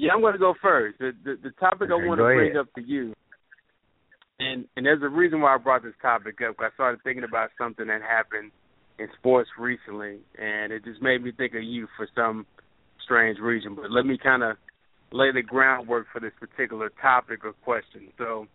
Yeah, 0.00 0.12
I'm 0.14 0.22
going 0.22 0.32
to 0.32 0.38
go 0.38 0.54
first. 0.62 0.98
The 0.98 1.12
the, 1.24 1.36
the 1.42 1.50
topic 1.60 1.90
Okay, 1.90 2.02
I 2.02 2.06
want 2.06 2.18
to 2.18 2.24
bring 2.24 2.56
ahead. 2.56 2.56
up 2.56 2.72
to 2.74 2.82
you, 2.82 3.14
and 4.38 4.64
and 4.76 4.86
there's 4.86 5.02
a 5.02 5.08
reason 5.08 5.40
why 5.42 5.54
I 5.54 5.58
brought 5.58 5.82
this 5.82 5.92
topic 6.00 6.38
up. 6.48 6.56
I 6.58 6.70
started 6.74 7.00
thinking 7.04 7.24
about 7.24 7.50
something 7.58 7.86
that 7.86 8.00
happened 8.00 8.50
in 8.98 9.08
sports 9.18 9.50
recently, 9.58 10.18
and 10.38 10.72
it 10.72 10.84
just 10.84 11.02
made 11.02 11.22
me 11.22 11.32
think 11.32 11.54
of 11.54 11.62
you 11.62 11.86
for 11.96 12.08
some 12.14 12.46
strange 13.04 13.38
reason. 13.38 13.74
But 13.74 13.90
let 13.90 14.06
me 14.06 14.18
kind 14.22 14.42
of 14.42 14.56
lay 15.12 15.32
the 15.32 15.42
groundwork 15.42 16.06
for 16.12 16.20
this 16.20 16.32
particular 16.40 16.90
topic 17.00 17.44
or 17.44 17.52
question. 17.64 18.08
So, 18.16 18.46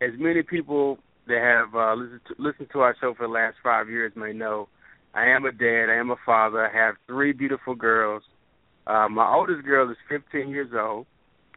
as 0.00 0.10
many 0.16 0.42
people 0.42 0.98
that 1.26 1.40
have 1.40 1.74
uh, 1.74 1.94
listened 1.94 2.20
to, 2.28 2.34
listened 2.38 2.68
to 2.72 2.80
our 2.80 2.94
show 3.00 3.14
for 3.14 3.26
the 3.26 3.32
last 3.32 3.56
five 3.64 3.88
years 3.88 4.12
may 4.14 4.32
know, 4.32 4.68
I 5.14 5.26
am 5.26 5.44
a 5.44 5.52
dad. 5.52 5.86
I 5.90 5.96
am 5.96 6.10
a 6.10 6.16
father. 6.24 6.64
I 6.64 6.76
have 6.76 6.94
three 7.06 7.32
beautiful 7.32 7.74
girls. 7.74 8.22
Uh, 8.88 9.08
my 9.08 9.30
oldest 9.34 9.64
girl 9.64 9.90
is 9.90 9.96
15 10.08 10.48
years 10.48 10.70
old, 10.74 11.06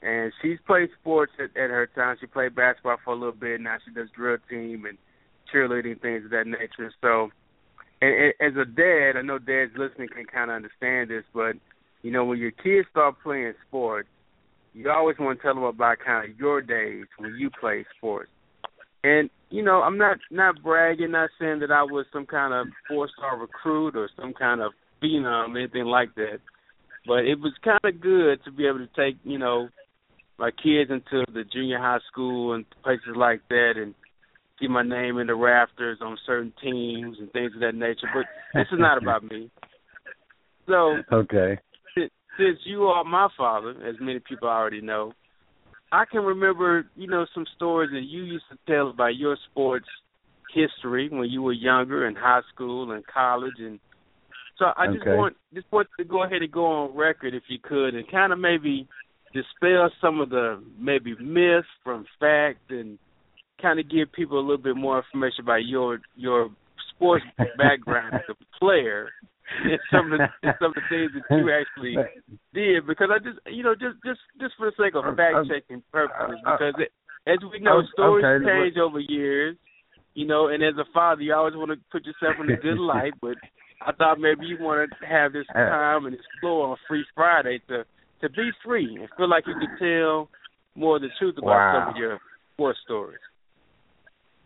and 0.01 0.33
she's 0.41 0.57
played 0.67 0.89
sports 0.99 1.31
at, 1.39 1.49
at 1.55 1.69
her 1.69 1.89
time. 1.95 2.17
She 2.19 2.27
played 2.27 2.55
basketball 2.55 2.97
for 3.05 3.13
a 3.13 3.17
little 3.17 3.31
bit. 3.31 3.61
Now 3.61 3.77
she 3.85 3.93
does 3.93 4.09
drill 4.15 4.37
team 4.49 4.85
and 4.85 4.97
cheerleading 5.53 6.01
things 6.01 6.25
of 6.25 6.31
that 6.31 6.45
nature. 6.45 6.91
So, 7.01 7.29
and, 8.01 8.13
and 8.13 8.33
as 8.41 8.57
a 8.61 8.65
dad, 8.65 9.17
I 9.17 9.21
know 9.21 9.39
dads 9.39 9.71
listening 9.77 10.09
can 10.13 10.25
kind 10.25 10.51
of 10.51 10.55
understand 10.55 11.09
this, 11.09 11.23
but 11.33 11.53
you 12.01 12.11
know 12.11 12.25
when 12.25 12.37
your 12.39 12.51
kids 12.51 12.87
start 12.91 13.15
playing 13.23 13.53
sports, 13.67 14.09
you 14.73 14.89
always 14.89 15.17
want 15.17 15.39
to 15.39 15.43
tell 15.43 15.55
them 15.55 15.63
about 15.63 15.97
kind 16.05 16.29
of 16.29 16.37
your 16.37 16.61
days 16.61 17.05
when 17.17 17.35
you 17.35 17.49
played 17.49 17.85
sports. 17.97 18.29
And 19.03 19.29
you 19.49 19.63
know, 19.63 19.81
I'm 19.81 19.97
not 19.97 20.17
not 20.29 20.61
bragging, 20.61 21.11
not 21.11 21.29
saying 21.39 21.59
that 21.59 21.71
I 21.71 21.83
was 21.83 22.05
some 22.11 22.25
kind 22.25 22.53
of 22.53 22.67
four 22.89 23.07
star 23.17 23.39
recruit 23.39 23.95
or 23.95 24.09
some 24.19 24.33
kind 24.33 24.61
of 24.61 24.73
phenom, 25.01 25.57
anything 25.57 25.85
like 25.85 26.13
that. 26.15 26.39
But 27.05 27.25
it 27.25 27.39
was 27.39 27.53
kind 27.63 27.79
of 27.83 28.01
good 28.01 28.43
to 28.45 28.51
be 28.51 28.67
able 28.67 28.79
to 28.79 28.89
take, 28.95 29.17
you 29.23 29.37
know, 29.37 29.69
my 30.37 30.51
kids 30.51 30.91
into 30.91 31.25
the 31.31 31.43
junior 31.51 31.77
high 31.77 31.99
school 32.11 32.53
and 32.53 32.65
places 32.83 33.15
like 33.15 33.41
that, 33.49 33.73
and 33.75 33.93
see 34.59 34.67
my 34.67 34.83
name 34.83 35.17
in 35.17 35.27
the 35.27 35.35
rafters 35.35 35.99
on 36.01 36.17
certain 36.25 36.53
teams 36.61 37.17
and 37.19 37.31
things 37.31 37.53
of 37.55 37.61
that 37.61 37.75
nature. 37.75 38.07
But 38.13 38.25
this 38.53 38.67
is 38.71 38.79
not 38.79 39.01
about 39.01 39.23
me. 39.23 39.49
So 40.67 40.97
okay, 41.11 41.59
since 42.37 42.59
you 42.65 42.83
are 42.83 43.03
my 43.03 43.27
father, 43.37 43.71
as 43.87 43.95
many 43.99 44.19
people 44.19 44.47
already 44.47 44.81
know, 44.81 45.13
I 45.91 46.05
can 46.09 46.21
remember, 46.21 46.85
you 46.95 47.07
know, 47.07 47.25
some 47.33 47.45
stories 47.55 47.91
that 47.91 48.03
you 48.03 48.23
used 48.23 48.45
to 48.51 48.57
tell 48.71 48.89
about 48.89 49.15
your 49.15 49.37
sports 49.51 49.87
history 50.53 51.09
when 51.09 51.29
you 51.29 51.41
were 51.41 51.53
younger 51.53 52.07
in 52.07 52.15
high 52.15 52.41
school 52.53 52.91
and 52.91 53.05
college 53.05 53.55
and 53.59 53.79
so 54.57 54.65
I 54.77 54.87
just 54.87 55.01
okay. 55.01 55.15
want 55.15 55.35
just 55.53 55.67
want 55.71 55.87
to 55.97 56.05
go 56.05 56.23
ahead 56.23 56.41
and 56.41 56.51
go 56.51 56.65
on 56.65 56.95
record 56.95 57.33
if 57.33 57.43
you 57.47 57.59
could 57.61 57.95
and 57.95 58.09
kind 58.09 58.33
of 58.33 58.39
maybe 58.39 58.87
dispel 59.33 59.89
some 60.01 60.19
of 60.19 60.29
the 60.29 60.61
maybe 60.77 61.15
myths 61.19 61.67
from 61.83 62.05
fact 62.19 62.69
and 62.69 62.97
kind 63.61 63.79
of 63.79 63.89
give 63.89 64.11
people 64.11 64.39
a 64.39 64.41
little 64.41 64.57
bit 64.57 64.75
more 64.75 64.97
information 64.97 65.43
about 65.43 65.65
your 65.65 65.99
your 66.15 66.49
sports 66.93 67.25
background 67.57 68.13
as 68.15 68.21
a 68.29 68.59
player 68.59 69.09
and 69.63 69.79
some 69.91 70.13
of 70.13 70.19
the, 70.19 70.27
and 70.43 70.55
some 70.59 70.71
of 70.71 70.75
the 70.75 70.87
things 70.89 71.11
that 71.13 71.35
you 71.35 71.51
actually 71.51 71.95
did 72.53 72.87
because 72.87 73.09
I 73.11 73.19
just 73.19 73.39
you 73.47 73.63
know 73.63 73.73
just 73.73 73.97
just 74.05 74.19
just 74.39 74.53
for 74.57 74.71
the 74.71 74.75
sake 74.77 74.95
of 74.95 75.03
fact 75.15 75.47
checking 75.49 75.83
purposes 75.91 76.39
because 76.43 76.75
it, 76.79 76.91
as 77.27 77.39
we 77.51 77.59
know 77.59 77.81
stories 77.93 78.25
okay. 78.25 78.45
change 78.45 78.77
over 78.77 78.99
years 78.99 79.57
you 80.13 80.25
know 80.25 80.47
and 80.47 80.63
as 80.63 80.75
a 80.77 80.85
father 80.93 81.21
you 81.21 81.33
always 81.33 81.55
want 81.55 81.71
to 81.71 81.77
put 81.91 82.05
yourself 82.05 82.35
in 82.41 82.51
a 82.51 82.57
good 82.57 82.79
light 82.79 83.13
but 83.21 83.35
I 83.85 83.91
thought 83.93 84.19
maybe 84.19 84.45
you 84.45 84.57
want 84.59 84.91
to 84.99 85.05
have 85.07 85.33
this 85.33 85.45
time 85.47 86.05
and 86.05 86.15
explore 86.15 86.67
on 86.69 86.77
Free 86.87 87.05
Friday 87.15 87.61
to 87.69 87.83
to 88.21 88.29
be 88.29 88.51
free 88.63 88.97
and 88.99 89.09
feel 89.17 89.27
like 89.27 89.45
you 89.47 89.55
could 89.59 89.79
tell 89.79 90.29
more 90.75 90.97
of 90.97 91.01
the 91.01 91.09
truth 91.17 91.35
about 91.37 91.47
Wow. 91.49 91.79
some 91.79 91.89
of 91.89 91.95
your 91.97 92.19
sports 92.53 92.79
stories. 92.85 93.19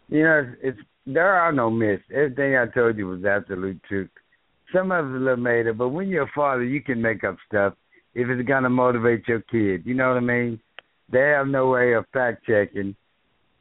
You 0.07 0.23
know, 0.23 0.39
it's, 0.63 0.77
it's 0.77 0.87
there 1.05 1.33
are 1.33 1.51
no 1.51 1.69
myths. 1.69 2.03
Everything 2.13 2.55
I 2.55 2.67
told 2.67 2.97
you 2.97 3.07
was 3.07 3.25
absolute 3.25 3.81
truth. 3.83 4.09
Some 4.73 4.91
of 4.91 5.05
it's 5.05 5.15
a 5.15 5.19
little 5.19 5.37
made 5.37 5.67
up, 5.67 5.77
but 5.77 5.89
when 5.89 6.07
you're 6.07 6.23
a 6.23 6.31
father, 6.33 6.63
you 6.63 6.81
can 6.81 7.01
make 7.01 7.23
up 7.23 7.35
stuff 7.47 7.73
if 8.13 8.29
it's 8.29 8.47
gonna 8.47 8.69
motivate 8.69 9.27
your 9.27 9.41
kid. 9.41 9.85
You 9.85 9.93
know 9.93 10.09
what 10.09 10.17
I 10.17 10.21
mean? 10.21 10.59
They 11.11 11.19
have 11.19 11.47
no 11.47 11.67
way 11.67 11.93
of 11.93 12.05
fact 12.13 12.45
checking 12.47 12.95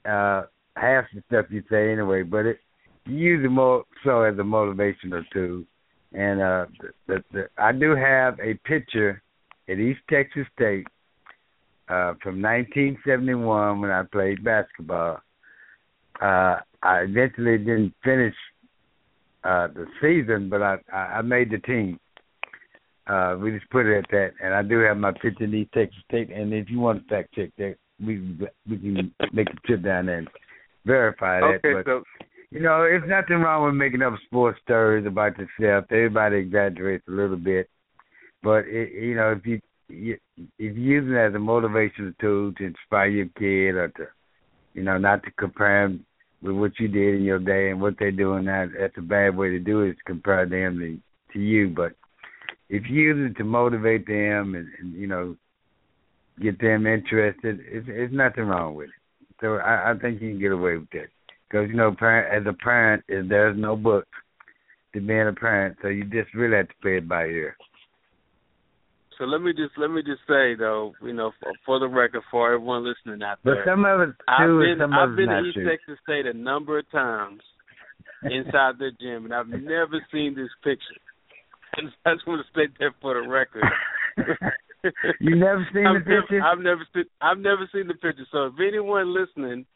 uh 0.08 0.44
half 0.76 1.04
the 1.14 1.22
stuff 1.26 1.46
you 1.50 1.62
say 1.70 1.92
anyway, 1.92 2.22
but 2.22 2.46
it 2.46 2.58
use 3.06 3.44
it 3.44 3.48
more 3.48 3.84
so 4.04 4.22
as 4.22 4.34
a 4.38 4.42
motivational 4.42 5.22
tool. 5.32 5.64
And 6.12 6.40
uh 6.40 6.66
the, 6.80 6.92
the, 7.06 7.24
the 7.32 7.48
I 7.58 7.72
do 7.72 7.94
have 7.94 8.38
a 8.40 8.54
picture 8.66 9.22
at 9.68 9.78
East 9.78 10.00
Texas 10.08 10.46
State 10.54 10.86
uh 11.88 12.14
from 12.22 12.40
1971 12.40 13.80
when 13.80 13.90
I 13.90 14.02
played 14.10 14.44
basketball 14.44 15.20
uh 16.20 16.56
I 16.82 17.00
eventually 17.00 17.58
didn't 17.58 17.94
finish 18.04 18.34
uh 19.42 19.68
the 19.68 19.86
season 20.00 20.48
but 20.48 20.62
I 20.62 20.76
I, 20.92 20.98
I 21.18 21.22
made 21.22 21.50
the 21.50 21.58
team. 21.58 21.98
Uh 23.06 23.36
we 23.40 23.50
just 23.50 23.68
put 23.70 23.86
it 23.86 23.98
at 23.98 24.10
that 24.10 24.32
and 24.42 24.54
I 24.54 24.62
do 24.62 24.78
have 24.80 24.96
my 24.96 25.12
picture 25.12 25.44
in 25.44 25.54
East 25.54 25.72
Texas 25.74 25.98
State 26.08 26.30
and 26.30 26.54
if 26.54 26.70
you 26.70 26.78
want 26.78 27.02
to 27.02 27.08
fact 27.14 27.34
check 27.34 27.50
that 27.58 27.76
we 28.00 28.38
we 28.68 28.78
can 28.78 29.12
make 29.32 29.48
a 29.50 29.66
trip 29.66 29.82
down 29.82 30.06
there 30.06 30.18
and 30.18 30.28
verify 30.84 31.40
that. 31.40 31.60
Okay, 31.64 31.74
but 31.74 31.84
so 31.86 32.02
you 32.54 32.60
know, 32.60 32.82
there's 32.82 33.08
nothing 33.08 33.42
wrong 33.42 33.66
with 33.66 33.74
making 33.74 34.00
up 34.00 34.14
sports 34.26 34.60
stories 34.62 35.06
about 35.06 35.36
yourself. 35.36 35.86
Everybody 35.90 36.36
exaggerates 36.36 37.02
a 37.08 37.10
little 37.10 37.36
bit, 37.36 37.68
but 38.44 38.64
it, 38.68 38.92
you 38.92 39.16
know, 39.16 39.32
if 39.32 39.44
you, 39.44 39.60
you 39.88 40.16
if 40.36 40.76
you 40.76 40.82
use 40.82 41.10
it 41.10 41.16
as 41.16 41.34
a 41.34 41.38
motivational 41.38 42.16
tool 42.20 42.52
to 42.52 42.64
inspire 42.64 43.08
your 43.08 43.26
kid 43.36 43.74
or 43.74 43.88
to, 43.96 44.06
you 44.72 44.84
know, 44.84 44.98
not 44.98 45.24
to 45.24 45.32
compare 45.32 45.88
them 45.88 46.06
with 46.42 46.54
what 46.54 46.78
you 46.78 46.86
did 46.86 47.16
in 47.16 47.24
your 47.24 47.40
day 47.40 47.70
and 47.70 47.80
what 47.80 47.94
they're 47.98 48.12
doing 48.12 48.44
now, 48.44 48.66
that's 48.78 48.96
a 48.98 49.02
bad 49.02 49.36
way 49.36 49.50
to 49.50 49.58
do 49.58 49.80
it. 49.80 49.90
Is 49.90 49.96
compare 50.06 50.46
them 50.46 50.78
to, 50.78 51.32
to 51.32 51.40
you. 51.40 51.70
But 51.70 51.94
if 52.68 52.84
you 52.88 53.02
use 53.02 53.30
it 53.32 53.36
to 53.38 53.44
motivate 53.44 54.06
them 54.06 54.54
and, 54.54 54.68
and 54.78 54.94
you 54.94 55.08
know, 55.08 55.34
get 56.40 56.60
them 56.60 56.86
interested, 56.86 57.58
it's, 57.66 57.86
it's 57.88 58.14
nothing 58.14 58.44
wrong 58.44 58.76
with 58.76 58.90
it. 58.90 58.94
So 59.40 59.56
I, 59.56 59.90
I 59.90 59.94
think 59.98 60.22
you 60.22 60.30
can 60.30 60.38
get 60.38 60.52
away 60.52 60.76
with 60.76 60.90
that. 60.92 61.08
Because 61.54 61.70
you 61.70 61.76
know, 61.76 61.94
parent 61.96 62.34
as 62.34 62.52
a 62.52 62.56
parent, 62.64 63.04
is 63.08 63.28
there's 63.28 63.56
no 63.56 63.76
book 63.76 64.08
to 64.92 65.00
being 65.00 65.28
a 65.28 65.32
parent, 65.32 65.76
so 65.82 65.86
you 65.86 66.02
just 66.02 66.34
really 66.34 66.56
have 66.56 66.66
to 66.66 66.74
play 66.82 66.96
it 66.96 67.08
by 67.08 67.26
ear. 67.26 67.56
so 69.16 69.22
let 69.24 69.40
me 69.40 69.52
just 69.52 69.70
let 69.78 69.88
me 69.92 70.02
just 70.02 70.22
say 70.26 70.56
though, 70.58 70.94
you 71.00 71.12
know, 71.12 71.30
for, 71.40 71.52
for 71.64 71.78
the 71.78 71.86
record, 71.86 72.22
for 72.28 72.52
everyone 72.52 72.84
listening 72.84 73.22
out 73.22 73.38
there, 73.44 73.62
But 73.64 73.70
some 73.70 73.84
of 73.84 74.00
it's 74.00 74.18
I've 74.26 74.46
true, 74.46 74.64
been 74.64 74.82
and 74.82 74.90
some 74.90 74.92
I've 74.94 75.14
been 75.14 75.28
to 75.28 75.42
East 75.46 75.54
true. 75.54 75.70
Texas 75.70 75.96
State 76.02 76.26
a 76.26 76.32
number 76.36 76.80
of 76.80 76.90
times 76.90 77.40
inside 78.24 78.74
the 78.80 78.90
gym, 79.00 79.24
and 79.24 79.32
I've 79.32 79.46
never 79.46 80.04
seen 80.10 80.34
this 80.34 80.50
picture. 80.64 80.98
And 81.76 81.90
I 82.06 82.14
just 82.14 82.26
want 82.26 82.44
to 82.44 82.50
state 82.50 82.70
that 82.78 82.94
for 83.02 83.14
the 83.14 83.28
record. 83.28 83.62
you 85.20 85.34
never 85.34 85.66
seen 85.74 85.86
I've 85.86 86.04
the 86.04 86.18
picture? 86.20 86.40
I've 86.42 86.58
never 86.58 86.86
seen 86.94 87.04
I've 87.20 87.38
never 87.38 87.68
seen 87.72 87.86
the 87.88 87.94
picture. 87.94 88.26
So 88.30 88.46
if 88.46 88.54
anyone 88.58 89.12
listening 89.14 89.66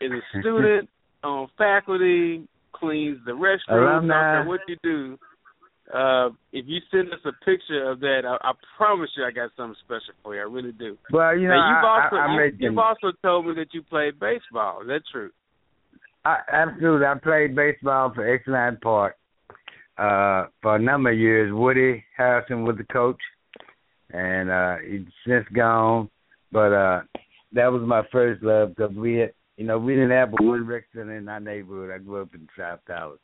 is 0.00 0.10
a 0.10 0.38
student 0.40 0.88
on 1.22 1.48
faculty, 1.56 2.46
cleans 2.72 3.18
the 3.26 3.32
restroom, 3.32 3.98
Alumni. 3.98 4.46
what 4.46 4.60
you 4.68 4.76
do, 4.82 5.18
uh, 5.94 6.28
if 6.52 6.66
you 6.66 6.80
send 6.90 7.08
us 7.12 7.20
a 7.24 7.32
picture 7.44 7.90
of 7.90 8.00
that, 8.00 8.22
I, 8.24 8.48
I 8.48 8.52
promise 8.76 9.10
you 9.16 9.24
I 9.24 9.30
got 9.30 9.50
something 9.56 9.76
special 9.84 10.14
for 10.22 10.34
you. 10.34 10.40
I 10.40 10.44
really 10.44 10.72
do. 10.72 10.96
well, 11.12 11.36
you 11.36 11.48
know, 11.48 11.54
now 11.54 11.68
you've 11.68 11.84
I, 11.84 12.04
also 12.04 12.16
I, 12.16 12.44
you, 12.44 12.52
you've 12.58 12.78
also 12.78 13.12
told 13.22 13.46
me 13.46 13.54
that 13.54 13.68
you 13.72 13.82
played 13.82 14.20
baseball. 14.20 14.82
Is 14.82 14.88
that 14.88 15.00
true? 15.10 15.30
I, 16.24 16.38
absolutely. 16.52 17.06
I 17.06 17.14
played 17.14 17.56
baseball 17.56 18.12
for 18.14 18.26
Exline 18.26 18.78
Park 18.82 19.16
uh, 19.96 20.46
for 20.62 20.76
a 20.76 20.78
number 20.78 21.10
of 21.12 21.18
years. 21.18 21.52
Woody 21.52 22.04
Harrison 22.16 22.64
was 22.64 22.76
the 22.76 22.84
coach, 22.84 23.20
and 24.10 24.50
uh, 24.50 24.76
he's 24.86 25.06
since 25.26 25.46
gone. 25.54 26.10
But 26.52 26.72
uh, 26.72 27.00
that 27.52 27.72
was 27.72 27.82
my 27.86 28.02
first 28.12 28.42
love 28.42 28.74
because 28.76 28.94
we 28.94 29.16
had, 29.16 29.32
you 29.58 29.64
know, 29.64 29.76
we 29.76 29.94
didn't 29.94 30.12
have 30.12 30.32
a 30.32 30.42
Wood 30.42 30.62
Rexton 30.62 31.18
in 31.18 31.28
our 31.28 31.40
neighborhood. 31.40 31.90
I 31.90 31.98
grew 31.98 32.22
up 32.22 32.32
in 32.32 32.46
South 32.56 32.78
Dallas, 32.86 33.18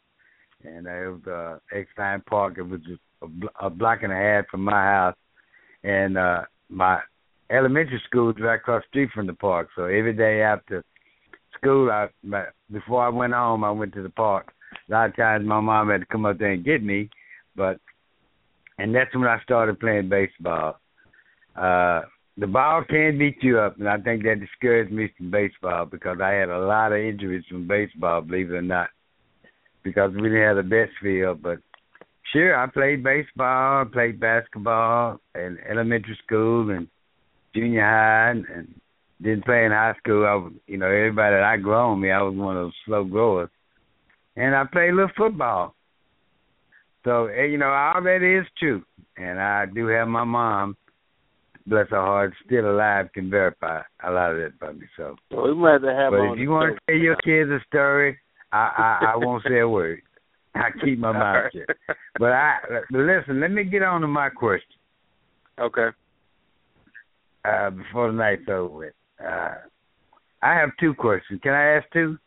and 0.64 0.84
it 0.84 1.08
was 1.08 1.26
uh, 1.28 1.76
Exline 1.76 2.22
Park. 2.28 2.56
It 2.58 2.62
was 2.62 2.80
just 2.80 3.00
a, 3.22 3.28
bl- 3.28 3.46
a 3.60 3.70
block 3.70 4.02
and 4.02 4.12
a 4.12 4.16
half 4.16 4.48
from 4.50 4.64
my 4.64 4.72
house, 4.72 5.16
and 5.84 6.18
uh, 6.18 6.42
my 6.68 6.98
elementary 7.50 8.02
school 8.08 8.26
was 8.26 8.36
right 8.40 8.56
across 8.56 8.82
the 8.82 8.88
street 8.88 9.10
from 9.14 9.28
the 9.28 9.34
park. 9.34 9.68
So 9.76 9.84
every 9.84 10.12
day 10.12 10.42
after 10.42 10.84
school, 11.56 11.88
I 11.88 12.08
my, 12.24 12.46
before 12.72 13.06
I 13.06 13.10
went 13.10 13.32
home, 13.32 13.62
I 13.62 13.70
went 13.70 13.94
to 13.94 14.02
the 14.02 14.10
park. 14.10 14.52
A 14.88 14.92
lot 14.92 15.10
of 15.10 15.16
times, 15.16 15.46
my 15.46 15.60
mom 15.60 15.88
had 15.88 16.00
to 16.00 16.06
come 16.06 16.26
up 16.26 16.38
there 16.38 16.50
and 16.50 16.64
get 16.64 16.82
me, 16.82 17.10
but 17.54 17.78
and 18.78 18.92
that's 18.92 19.14
when 19.14 19.28
I 19.28 19.40
started 19.44 19.78
playing 19.78 20.08
baseball. 20.08 20.80
Uh, 21.54 22.02
the 22.36 22.46
ball 22.46 22.82
can 22.88 23.18
beat 23.18 23.42
you 23.42 23.60
up, 23.60 23.78
and 23.78 23.88
I 23.88 23.98
think 23.98 24.24
that 24.24 24.40
discouraged 24.40 24.92
me 24.92 25.12
from 25.16 25.30
baseball 25.30 25.86
because 25.86 26.18
I 26.20 26.30
had 26.30 26.48
a 26.48 26.58
lot 26.58 26.92
of 26.92 26.98
injuries 26.98 27.44
from 27.48 27.68
baseball, 27.68 28.22
believe 28.22 28.50
it 28.50 28.54
or 28.56 28.62
not, 28.62 28.88
because 29.84 30.12
we 30.14 30.22
didn't 30.22 30.42
have 30.42 30.56
the 30.56 30.62
best 30.62 30.90
field. 31.00 31.42
But 31.42 31.58
sure, 32.32 32.58
I 32.58 32.66
played 32.66 33.04
baseball, 33.04 33.82
I 33.82 33.84
played 33.92 34.18
basketball 34.18 35.20
in 35.36 35.58
elementary 35.68 36.18
school 36.24 36.70
and 36.70 36.88
junior 37.54 37.82
high, 37.82 38.30
and, 38.30 38.44
and 38.46 38.80
didn't 39.22 39.44
play 39.44 39.64
in 39.64 39.70
high 39.70 39.94
school. 39.98 40.26
I 40.26 40.34
was, 40.34 40.52
you 40.66 40.76
know, 40.76 40.86
everybody 40.86 41.36
that 41.36 41.44
I 41.44 41.56
grew 41.56 41.74
on 41.74 42.00
me, 42.00 42.10
I 42.10 42.20
was 42.20 42.34
one 42.34 42.56
of 42.56 42.64
those 42.64 42.74
slow 42.84 43.04
growers, 43.04 43.50
and 44.36 44.56
I 44.56 44.64
played 44.64 44.90
a 44.90 44.94
little 44.94 45.10
football. 45.16 45.74
So, 47.04 47.26
eh, 47.26 47.44
you 47.44 47.58
know, 47.58 47.68
all 47.68 48.02
that 48.02 48.22
is 48.22 48.46
true, 48.58 48.82
and 49.16 49.40
I 49.40 49.66
do 49.66 49.86
have 49.86 50.08
my 50.08 50.24
mom, 50.24 50.76
bless 51.66 51.88
her 51.90 51.96
heart, 51.96 52.34
still 52.44 52.70
alive, 52.70 53.06
can 53.14 53.30
verify 53.30 53.80
a 54.02 54.10
lot 54.10 54.32
of 54.34 54.52
that 54.60 54.76
me. 54.76 54.86
So, 54.96 55.16
Well, 55.30 55.46
we 55.46 55.54
might 55.54 55.72
have 55.72 55.82
to 55.82 55.94
have 55.94 56.10
but 56.12 56.32
if 56.32 56.38
you 56.38 56.50
want 56.50 56.76
to 56.76 56.92
tell 56.92 57.00
your 57.00 57.16
kids 57.16 57.50
a 57.50 57.64
story, 57.66 58.18
I 58.52 58.98
I, 59.02 59.12
I 59.12 59.16
won't 59.16 59.44
say 59.48 59.60
a 59.60 59.68
word. 59.68 60.02
I 60.54 60.68
keep 60.84 60.98
my 60.98 61.12
mouth 61.12 61.50
shut. 61.52 61.96
But 62.18 62.32
I 62.32 62.58
but 62.90 63.00
listen. 63.00 63.40
Let 63.40 63.50
me 63.50 63.64
get 63.64 63.82
on 63.82 64.02
to 64.02 64.06
my 64.06 64.28
question 64.28 64.76
okay. 65.58 65.88
uh, 67.44 67.70
before 67.70 68.12
the 68.12 68.16
night's 68.16 68.48
over 68.48 68.68
with. 68.68 68.94
Uh, 69.20 69.54
I 70.42 70.54
have 70.54 70.70
two 70.78 70.94
questions. 70.94 71.40
Can 71.42 71.52
I 71.52 71.76
ask 71.76 71.86
two? 71.92 72.18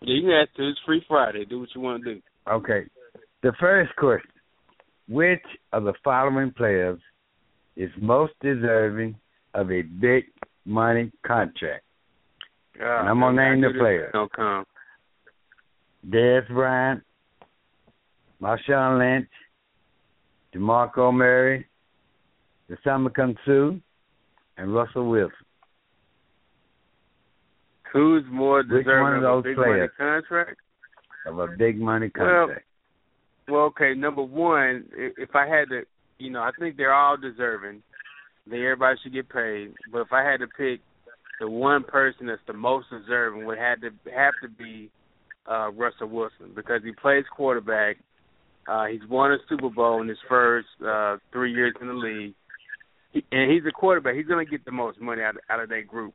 Yeah, 0.00 0.14
you 0.14 0.22
can 0.22 0.30
ask 0.30 0.56
two. 0.56 0.68
It's 0.68 0.80
free 0.86 1.04
Friday. 1.06 1.44
Do 1.44 1.60
what 1.60 1.68
you 1.74 1.80
want 1.80 2.04
to 2.04 2.14
do. 2.14 2.20
Okay. 2.50 2.84
The 3.42 3.52
first 3.60 3.94
question: 3.96 4.30
Which 5.08 5.44
of 5.72 5.84
the 5.84 5.94
following 6.02 6.52
players 6.56 7.00
is 7.76 7.90
most 8.00 8.32
deserving 8.40 9.16
of 9.54 9.70
a 9.70 9.82
big 9.82 10.24
money 10.64 11.10
contract? 11.26 11.84
And 12.78 13.08
I'm 13.08 13.20
gonna 13.20 13.36
name 13.36 13.60
the 13.60 13.78
players. 13.78 14.10
was 14.14 14.28
gonna 14.36 14.64
come. 14.64 14.66
Dez 16.08 16.46
Bryant, 16.48 17.02
Marshawn 18.40 18.98
Lynch, 18.98 19.28
DeMarco 20.54 21.12
Murray, 21.12 21.66
Desama 22.70 23.10
Suh, 23.44 23.78
and 24.56 24.74
Russell 24.74 25.10
Wilson. 25.10 25.36
Who's 27.92 28.24
more 28.30 28.62
deserving 28.62 29.24
of 29.24 29.38
of, 29.38 29.38
a 29.40 29.42
big 29.42 29.56
money 29.56 29.88
contract? 29.98 30.56
Of 31.26 31.38
a 31.38 31.48
big 31.48 31.78
money 31.78 32.10
Well, 32.16 32.26
contract. 32.26 32.66
Well, 33.48 33.62
okay. 33.62 33.94
Number 33.94 34.22
one, 34.22 34.84
if 34.94 35.34
I 35.34 35.46
had 35.46 35.68
to, 35.70 35.82
you 36.20 36.30
know, 36.30 36.40
I 36.40 36.50
think 36.58 36.76
they're 36.76 36.94
all 36.94 37.16
deserving. 37.16 37.82
Then 38.46 38.60
everybody 38.60 38.98
should 39.02 39.12
get 39.12 39.28
paid. 39.28 39.74
But 39.90 40.02
if 40.02 40.12
I 40.12 40.22
had 40.22 40.40
to 40.40 40.46
pick 40.46 40.80
the 41.40 41.48
one 41.48 41.84
person 41.84 42.26
that's 42.26 42.40
the 42.46 42.52
most 42.52 42.86
deserving, 42.90 43.46
would 43.46 43.58
have 43.58 43.80
to 43.80 43.90
have 44.14 44.34
to 44.42 44.48
be 44.48 44.90
uh, 45.50 45.70
Russell 45.72 46.08
Wilson 46.08 46.52
because 46.54 46.82
he 46.84 46.92
plays 46.92 47.24
quarterback. 47.34 47.96
Uh, 48.68 48.86
he's 48.86 49.08
won 49.08 49.32
a 49.32 49.38
Super 49.48 49.70
Bowl 49.70 50.02
in 50.02 50.08
his 50.08 50.18
first 50.28 50.68
uh, 50.86 51.16
three 51.32 51.52
years 51.52 51.74
in 51.80 51.88
the 51.88 51.94
league, 51.94 52.34
and 53.32 53.50
he's 53.50 53.62
a 53.66 53.72
quarterback. 53.72 54.14
He's 54.14 54.26
going 54.26 54.44
to 54.44 54.50
get 54.50 54.64
the 54.64 54.70
most 54.70 55.00
money 55.00 55.22
out 55.22 55.36
of, 55.36 55.42
out 55.48 55.60
of 55.60 55.68
that 55.70 55.88
group. 55.88 56.14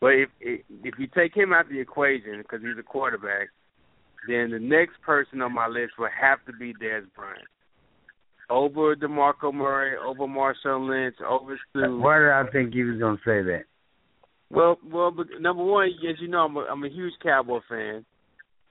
But 0.00 0.14
if 0.14 0.28
if 0.40 0.60
if 0.84 0.94
you 0.98 1.08
take 1.14 1.34
him 1.34 1.52
out 1.52 1.66
of 1.66 1.70
the 1.70 1.80
equation 1.80 2.38
because 2.38 2.60
he's 2.62 2.78
a 2.78 2.82
quarterback, 2.82 3.48
then 4.28 4.50
the 4.50 4.58
next 4.58 5.00
person 5.02 5.42
on 5.42 5.52
my 5.52 5.66
list 5.66 5.94
would 5.98 6.10
have 6.18 6.44
to 6.46 6.52
be 6.52 6.72
Dez 6.74 7.04
Bryant. 7.14 7.48
Over 8.50 8.94
DeMarco 8.94 9.54
Murray, 9.54 9.96
over 9.96 10.26
Marshawn 10.26 10.88
Lynch, 10.88 11.16
over 11.26 11.58
Stu. 11.70 11.98
Why 11.98 12.18
did 12.18 12.30
I 12.30 12.44
think 12.52 12.74
you 12.74 12.88
was 12.88 13.00
gonna 13.00 13.16
say 13.24 13.42
that? 13.42 13.64
Well, 14.50 14.78
well, 14.84 15.10
but 15.10 15.26
number 15.40 15.64
one, 15.64 15.88
as 15.88 16.20
you 16.20 16.28
know, 16.28 16.44
I'm 16.44 16.56
a, 16.56 16.60
I'm 16.60 16.84
a 16.84 16.88
huge 16.88 17.14
Cowboy 17.22 17.60
fan, 17.68 18.04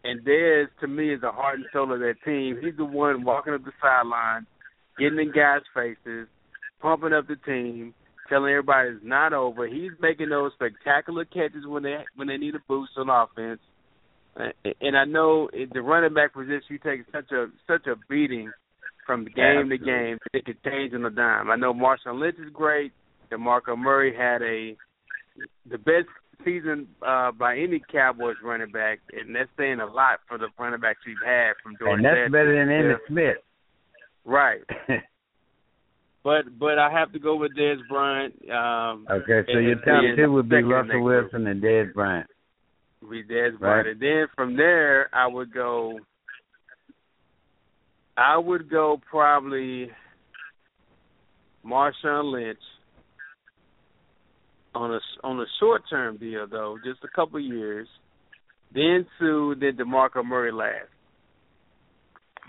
and 0.03 0.23
Dez 0.23 0.65
to 0.79 0.87
me 0.87 1.13
is 1.13 1.21
the 1.21 1.31
heart 1.31 1.55
and 1.55 1.65
soul 1.73 1.91
of 1.91 1.99
that 1.99 2.15
team. 2.23 2.59
He's 2.61 2.77
the 2.77 2.85
one 2.85 3.23
walking 3.23 3.53
up 3.53 3.63
the 3.65 3.71
sideline, 3.81 4.45
getting 4.99 5.19
in 5.19 5.31
guys' 5.31 5.61
faces, 5.73 6.27
pumping 6.79 7.13
up 7.13 7.27
the 7.27 7.35
team, 7.37 7.93
telling 8.29 8.51
everybody 8.51 8.89
it's 8.89 9.03
not 9.03 9.33
over. 9.33 9.67
He's 9.67 9.91
making 9.99 10.29
those 10.29 10.51
spectacular 10.53 11.25
catches 11.25 11.65
when 11.65 11.83
they 11.83 11.97
when 12.15 12.27
they 12.27 12.37
need 12.37 12.55
a 12.55 12.59
boost 12.67 12.91
on 12.97 13.09
offense. 13.09 13.59
And 14.81 14.97
I 14.97 15.05
know 15.05 15.49
the 15.73 15.81
running 15.81 16.13
back 16.13 16.33
position, 16.33 16.61
you 16.69 16.79
take 16.79 17.01
such 17.11 17.31
a 17.31 17.47
such 17.67 17.87
a 17.87 17.95
beating 18.09 18.51
from 19.05 19.25
game 19.25 19.69
to 19.69 19.77
game. 19.77 20.17
It 20.33 20.45
could 20.45 20.61
change 20.63 20.93
on 20.93 21.05
a 21.05 21.09
dime. 21.09 21.49
I 21.51 21.55
know 21.55 21.73
Marshawn 21.73 22.19
Lynch 22.19 22.35
is 22.39 22.51
great. 22.53 22.91
DeMarco 23.31 23.77
Murray 23.77 24.13
had 24.15 24.41
a 24.41 24.75
the 25.69 25.77
best 25.77 26.07
season 26.45 26.87
uh, 27.05 27.31
by 27.31 27.57
any 27.57 27.81
Cowboys 27.91 28.35
running 28.43 28.69
back, 28.71 28.99
and 29.13 29.35
that's 29.35 29.49
saying 29.57 29.79
a 29.79 29.85
lot 29.85 30.19
for 30.27 30.37
the 30.37 30.47
running 30.59 30.79
backs 30.81 30.99
we've 31.07 31.15
had 31.25 31.53
from 31.63 31.75
Jordan. 31.79 31.97
and 31.97 32.05
that's 32.05 32.13
Stetson. 32.15 32.31
better 32.31 32.53
than 32.55 32.69
Yeah. 32.69 32.93
Emmitt 32.93 33.07
Smith. 33.07 33.37
Right, 34.25 34.61
but 36.23 36.57
but 36.57 36.79
I 36.79 36.89
have 36.91 37.11
to 37.13 37.19
go 37.19 37.35
with 37.35 37.51
Dez 37.57 37.77
Bryant. 37.89 38.33
Um, 38.49 39.05
okay, 39.09 39.41
so 39.51 39.59
your 39.59 39.75
top 39.75 40.03
two 40.15 40.31
would 40.31 40.47
be 40.49 40.63
Russell. 40.63 41.03
Wilson 41.03 41.47
and 41.47 41.61
Dez 41.61 41.93
Bryant. 41.93 42.27
be 43.09 43.23
Dez 43.23 43.51
Right. 43.51 43.59
Bryant, 43.59 43.87
and 43.89 43.99
then 44.01 44.27
from 44.35 44.55
there 44.55 45.09
I 45.13 45.27
would 45.27 45.53
go. 45.53 45.99
I 48.17 48.37
would 48.37 48.69
go 48.69 48.99
probably 49.09 49.89
Marshawn 51.65 52.31
Lynch 52.31 52.59
on 54.75 54.91
a 54.93 54.99
on 55.23 55.39
a 55.39 55.45
short 55.59 55.83
term 55.89 56.17
deal 56.17 56.45
though, 56.49 56.77
just 56.83 56.99
a 57.03 57.07
couple 57.15 57.39
years. 57.39 57.87
Then 58.73 59.05
Suh, 59.19 59.53
then 59.59 59.77
DeMarco 59.77 60.25
Murray 60.25 60.51
last. 60.51 60.89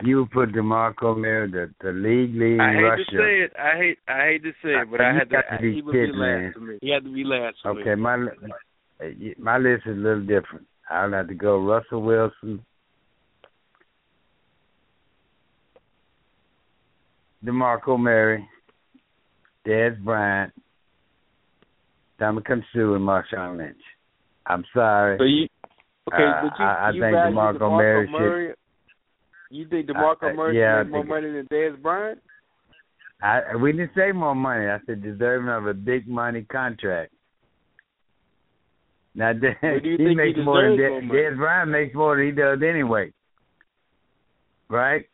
You 0.02 0.18
would 0.20 0.30
put 0.32 0.52
DeMarco 0.52 1.16
Murray, 1.16 1.50
the 1.50 1.70
the 1.80 1.92
league 1.92 2.34
leading 2.34 2.60
I 2.60 2.72
hate 2.72 2.82
rusher. 2.82 3.04
to 3.04 3.16
say 3.16 3.44
it. 3.44 3.52
I 3.58 3.76
hate 3.78 3.98
I 4.08 4.26
hate 4.26 4.42
to 4.42 4.50
say 4.62 4.70
it, 4.70 4.90
but 4.90 5.00
Uh, 5.00 5.04
I 5.04 5.14
had 5.14 5.30
to. 5.30 5.36
to 5.56 5.62
be 5.62 5.74
he 5.74 5.82
would 5.82 5.92
be 5.92 6.06
last 6.12 6.56
man. 6.58 6.78
He 6.80 6.90
had 6.90 7.04
to 7.04 7.12
be 7.14 7.24
last 7.24 7.56
for 7.62 7.74
me. 7.74 7.82
Okay, 7.82 7.94
my 7.94 8.16
my 9.38 9.58
list 9.58 9.82
is 9.86 9.96
a 9.96 10.00
little 10.00 10.22
different. 10.22 10.66
I'd 10.90 11.12
have 11.12 11.28
to 11.28 11.34
go 11.34 11.58
Russell 11.64 12.02
Wilson, 12.02 12.64
DeMarco 17.44 17.98
Murray, 17.98 18.48
Dez 19.66 19.98
Bryant, 20.02 20.52
Ndamukong 22.20 22.62
Suh, 22.72 22.94
and 22.94 23.04
Marshawn 23.06 23.58
Lynch. 23.58 23.76
I'm 24.46 24.64
sorry. 24.72 25.18
So 25.18 25.24
you 25.24 25.46
okay? 26.12 26.22
Uh, 26.24 26.42
but 26.48 26.58
you, 26.58 26.64
I- 26.64 26.88
I 26.88 26.90
you 26.90 27.00
think 27.02 27.14
DeMarco 27.16 27.58
DeMarco 27.58 28.10
Murray 28.10 28.48
should- 28.48 28.56
You 29.56 29.68
think 29.68 29.88
DeMarco 29.88 30.22
I- 30.22 30.26
I- 30.28 30.32
Murray 30.32 30.58
yeah, 30.58 30.74
I 30.76 30.80
should 30.80 30.92
make 30.92 31.06
more 31.06 31.20
money 31.20 31.32
than 31.32 31.46
Dez 31.46 31.82
Bryant? 31.82 32.20
I 33.22 33.56
we 33.56 33.72
didn't 33.72 33.92
say 33.94 34.12
more 34.12 34.34
money. 34.34 34.66
I 34.66 34.78
said 34.86 35.02
deserving 35.02 35.48
of 35.48 35.66
a 35.66 35.74
big 35.74 36.06
money 36.08 36.42
contract. 36.50 37.12
Now 39.14 39.32
Dez, 39.32 39.54
Well, 39.62 39.80
do 39.80 39.88
you 39.88 39.96
he 39.96 40.04
think 40.04 40.08
he 40.10 40.14
makes 40.16 40.38
more 40.44 40.62
than 40.62 40.76
deserves 40.76 41.06
more 41.06 41.16
Dez 41.16 41.36
Bryant 41.36 41.70
makes 41.70 41.94
more 41.94 42.16
than 42.16 42.26
he 42.26 42.32
does 42.32 42.58
anyway. 42.62 43.12
Right? 44.68 45.06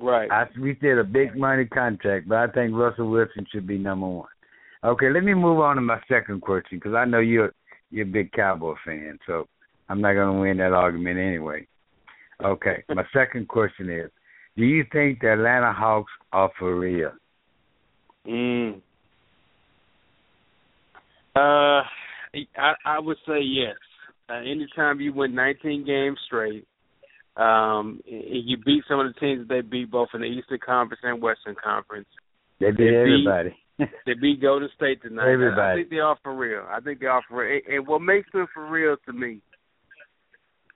Right. 0.00 0.30
I 0.30 0.46
we 0.58 0.76
said 0.80 0.98
a 0.98 1.04
big 1.04 1.36
money 1.36 1.66
contract, 1.66 2.28
but 2.28 2.38
I 2.38 2.46
think 2.48 2.74
Russell 2.74 3.10
Wilson 3.10 3.46
should 3.52 3.66
be 3.66 3.78
number 3.78 4.06
one. 4.06 4.28
Okay, 4.82 5.10
let 5.10 5.24
me 5.24 5.34
move 5.34 5.58
on 5.60 5.76
to 5.76 5.82
my 5.82 6.00
second 6.08 6.40
question 6.40 6.78
because 6.78 6.94
I 6.94 7.04
know 7.04 7.18
you're 7.18 7.52
you're 7.90 8.06
a 8.06 8.10
big 8.10 8.32
Cowboy 8.32 8.74
fan, 8.84 9.18
so 9.26 9.46
I'm 9.88 10.00
not 10.00 10.14
going 10.14 10.34
to 10.34 10.40
win 10.40 10.56
that 10.58 10.72
argument 10.72 11.18
anyway. 11.18 11.66
Okay, 12.42 12.82
my 12.88 13.04
second 13.12 13.48
question 13.48 13.90
is: 13.90 14.10
Do 14.56 14.64
you 14.64 14.84
think 14.90 15.20
the 15.20 15.34
Atlanta 15.34 15.72
Hawks 15.72 16.12
are 16.32 16.50
for 16.58 16.78
real? 16.78 17.12
Mm. 18.26 18.80
Uh, 21.36 21.82
I 22.56 22.74
I 22.86 22.98
would 22.98 23.18
say 23.26 23.40
yes. 23.42 23.76
Uh, 24.30 24.38
anytime 24.38 25.00
you 25.00 25.12
win 25.12 25.34
19 25.34 25.84
games 25.84 26.18
straight, 26.26 26.66
um, 27.40 28.00
you 28.04 28.56
beat 28.64 28.84
some 28.88 29.00
of 29.00 29.06
the 29.12 29.18
teams 29.20 29.48
that 29.48 29.54
they 29.54 29.60
beat 29.62 29.90
both 29.90 30.08
in 30.14 30.20
the 30.20 30.26
Eastern 30.26 30.58
Conference 30.64 31.00
and 31.02 31.22
Western 31.22 31.54
Conference. 31.62 32.08
They 32.60 32.70
beat 32.70 32.76
They 32.78 32.84
beat- 32.90 33.26
everybody. 33.26 33.56
They 34.06 34.12
beat 34.12 34.42
Golden 34.42 34.68
State 34.76 35.00
tonight. 35.02 35.24
I- 35.24 35.72
I 35.72 35.74
think 35.76 35.88
they 35.90 36.00
are 36.00 36.18
for 36.22 36.34
real. 36.34 36.66
I 36.70 36.80
think 36.80 37.00
they 37.00 37.06
are 37.06 37.22
for 37.28 37.38
real. 37.38 37.60
And- 37.66 37.74
And 37.76 37.86
what 37.86 38.02
makes 38.02 38.30
them 38.32 38.46
for 38.52 38.66
real 38.66 38.96
to 39.06 39.12
me, 39.12 39.40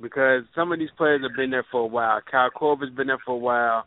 because 0.00 0.42
some 0.54 0.72
of 0.72 0.78
these 0.78 0.88
players 0.96 1.20
have 1.22 1.36
been 1.36 1.50
there 1.50 1.66
for 1.70 1.82
a 1.82 1.86
while. 1.86 2.20
Kyle 2.30 2.50
Korver's 2.50 2.90
been 2.96 3.08
there 3.08 3.18
for 3.24 3.32
a 3.34 3.38
while. 3.38 3.86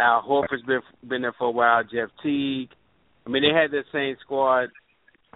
Al 0.00 0.22
Horford's 0.22 0.64
been 0.66 0.80
been 1.08 1.22
there 1.22 1.34
for 1.38 1.48
a 1.48 1.50
while. 1.50 1.82
Jeff 1.84 2.08
Teague. 2.22 2.70
I 3.26 3.30
mean, 3.30 3.42
they 3.42 3.54
had 3.56 3.70
that 3.70 3.84
same 3.92 4.16
squad 4.20 4.68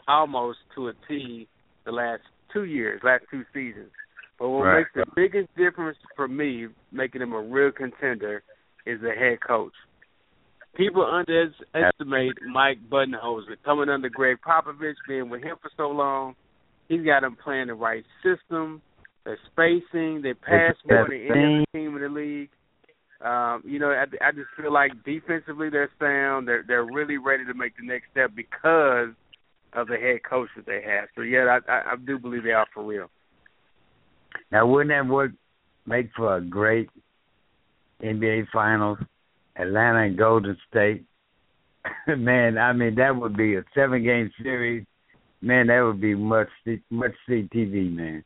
almost 0.08 0.58
to 0.74 0.88
a 0.88 0.92
T 1.06 1.46
the 1.84 1.92
last 1.92 2.22
two 2.52 2.64
years, 2.64 3.00
last 3.04 3.24
two 3.30 3.44
seasons. 3.54 3.90
But 4.38 4.48
what 4.50 4.64
Right. 4.64 4.78
makes 4.78 4.92
the 4.94 5.06
biggest 5.14 5.54
difference 5.56 5.98
for 6.14 6.28
me, 6.28 6.68
making 6.92 7.20
them 7.20 7.32
a 7.32 7.40
real 7.40 7.72
contender, 7.72 8.42
is 8.86 9.00
the 9.00 9.12
head 9.12 9.40
coach. 9.40 9.74
People 10.74 11.04
underestimate 11.04 12.40
Mike 12.42 12.78
Budenholzer 12.88 13.56
coming 13.64 13.88
under 13.88 14.08
Gregg 14.08 14.40
Popovich, 14.40 14.94
being 15.08 15.28
with 15.28 15.42
him 15.42 15.56
for 15.60 15.70
so 15.76 15.90
long. 15.90 16.36
He's 16.88 17.04
got 17.04 17.22
them 17.22 17.36
playing 17.36 17.66
the 17.66 17.74
right 17.74 18.04
system, 18.22 18.80
their 19.24 19.38
spacing, 19.50 20.22
they 20.22 20.34
pass 20.34 20.74
more 20.84 21.06
than 21.08 21.20
any 21.20 21.44
other 21.44 21.64
team 21.74 21.96
in 21.96 22.02
the 22.02 22.08
league. 22.08 22.50
Um, 23.20 23.62
you 23.66 23.78
know, 23.78 23.90
I, 23.90 24.04
I 24.24 24.30
just 24.30 24.48
feel 24.56 24.72
like 24.72 24.92
defensively 25.04 25.68
they're 25.68 25.90
sound. 25.98 26.46
They're 26.46 26.62
they're 26.66 26.84
really 26.84 27.18
ready 27.18 27.44
to 27.44 27.54
make 27.54 27.76
the 27.76 27.84
next 27.84 28.10
step 28.12 28.30
because 28.34 29.08
of 29.72 29.88
the 29.88 29.96
head 29.96 30.22
coach 30.28 30.48
that 30.56 30.66
they 30.66 30.80
have. 30.86 31.08
So 31.16 31.22
yeah, 31.22 31.58
I 31.68 31.72
I, 31.72 31.92
I 31.92 31.96
do 31.96 32.18
believe 32.18 32.44
they 32.44 32.52
are 32.52 32.66
for 32.72 32.84
real. 32.84 33.10
Now, 34.50 34.66
wouldn't 34.66 34.90
that 34.90 35.10
work 35.10 35.32
make 35.86 36.10
for 36.16 36.36
a 36.36 36.40
great 36.40 36.88
NBA 38.02 38.48
Finals? 38.52 38.98
Atlanta 39.56 40.04
and 40.04 40.16
Golden 40.16 40.56
State. 40.70 41.04
Man, 42.06 42.58
I 42.58 42.72
mean 42.72 42.94
that 42.96 43.16
would 43.16 43.36
be 43.36 43.56
a 43.56 43.64
seven 43.74 44.04
game 44.04 44.30
series. 44.42 44.84
Man, 45.40 45.68
that 45.68 45.80
would 45.80 46.00
be 46.00 46.14
much 46.14 46.48
much 46.90 47.12
see 47.28 47.48
TV, 47.54 47.94
man. 47.94 48.24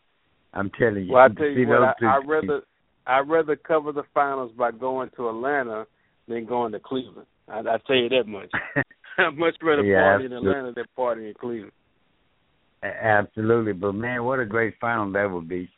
I'm 0.55 0.71
telling 0.79 1.05
you. 1.05 1.13
Well, 1.13 1.25
I 1.25 1.29
tell 1.29 1.47
you 1.47 1.69
what, 1.69 1.83
I, 2.03 2.17
I'd 2.17 2.27
rather 2.27 2.63
I'd 3.07 3.29
rather 3.29 3.57
cover 3.57 3.93
the 3.93 4.05
finals 4.15 4.53
by 4.57 4.71
going 4.71 5.11
to 5.17 5.29
Atlanta 5.29 5.87
than 6.27 6.47
going 6.47 6.73
to 6.73 6.81
Cleveland. 6.81 7.27
I, 7.49 7.61
I 7.61 7.79
tell 7.87 7.97
you 7.97 8.09
that 8.09 8.27
much. 8.27 8.51
I'd 9.19 9.37
much 9.37 9.55
rather 9.63 9.85
Yeah, 9.85 10.01
party 10.01 10.27
in. 10.27 10.33
Atlanta 10.33 10.73
than 10.73 10.85
party 10.97 11.29
in 11.29 11.35
Cleveland. 11.39 11.73
Absolutely, 12.83 13.75
but 13.75 13.93
man, 13.93 14.25
what 14.25 14.41
a 14.41 14.47
great 14.47 14.75
final 14.81 15.13
that 15.13 15.31
would 15.31 15.49
be. 15.49 15.69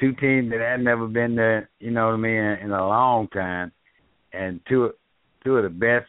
Two 0.00 0.12
teams 0.12 0.50
that 0.50 0.60
had 0.60 0.80
never 0.80 1.06
been 1.08 1.34
there, 1.34 1.68
you 1.80 1.90
know 1.90 2.06
what 2.06 2.14
I 2.14 2.18
mean, 2.18 2.32
in, 2.36 2.58
in 2.66 2.70
a 2.70 2.86
long 2.86 3.26
time, 3.28 3.72
and 4.32 4.60
two 4.68 4.92
two 5.44 5.56
of 5.56 5.64
the 5.64 5.68
best 5.68 6.06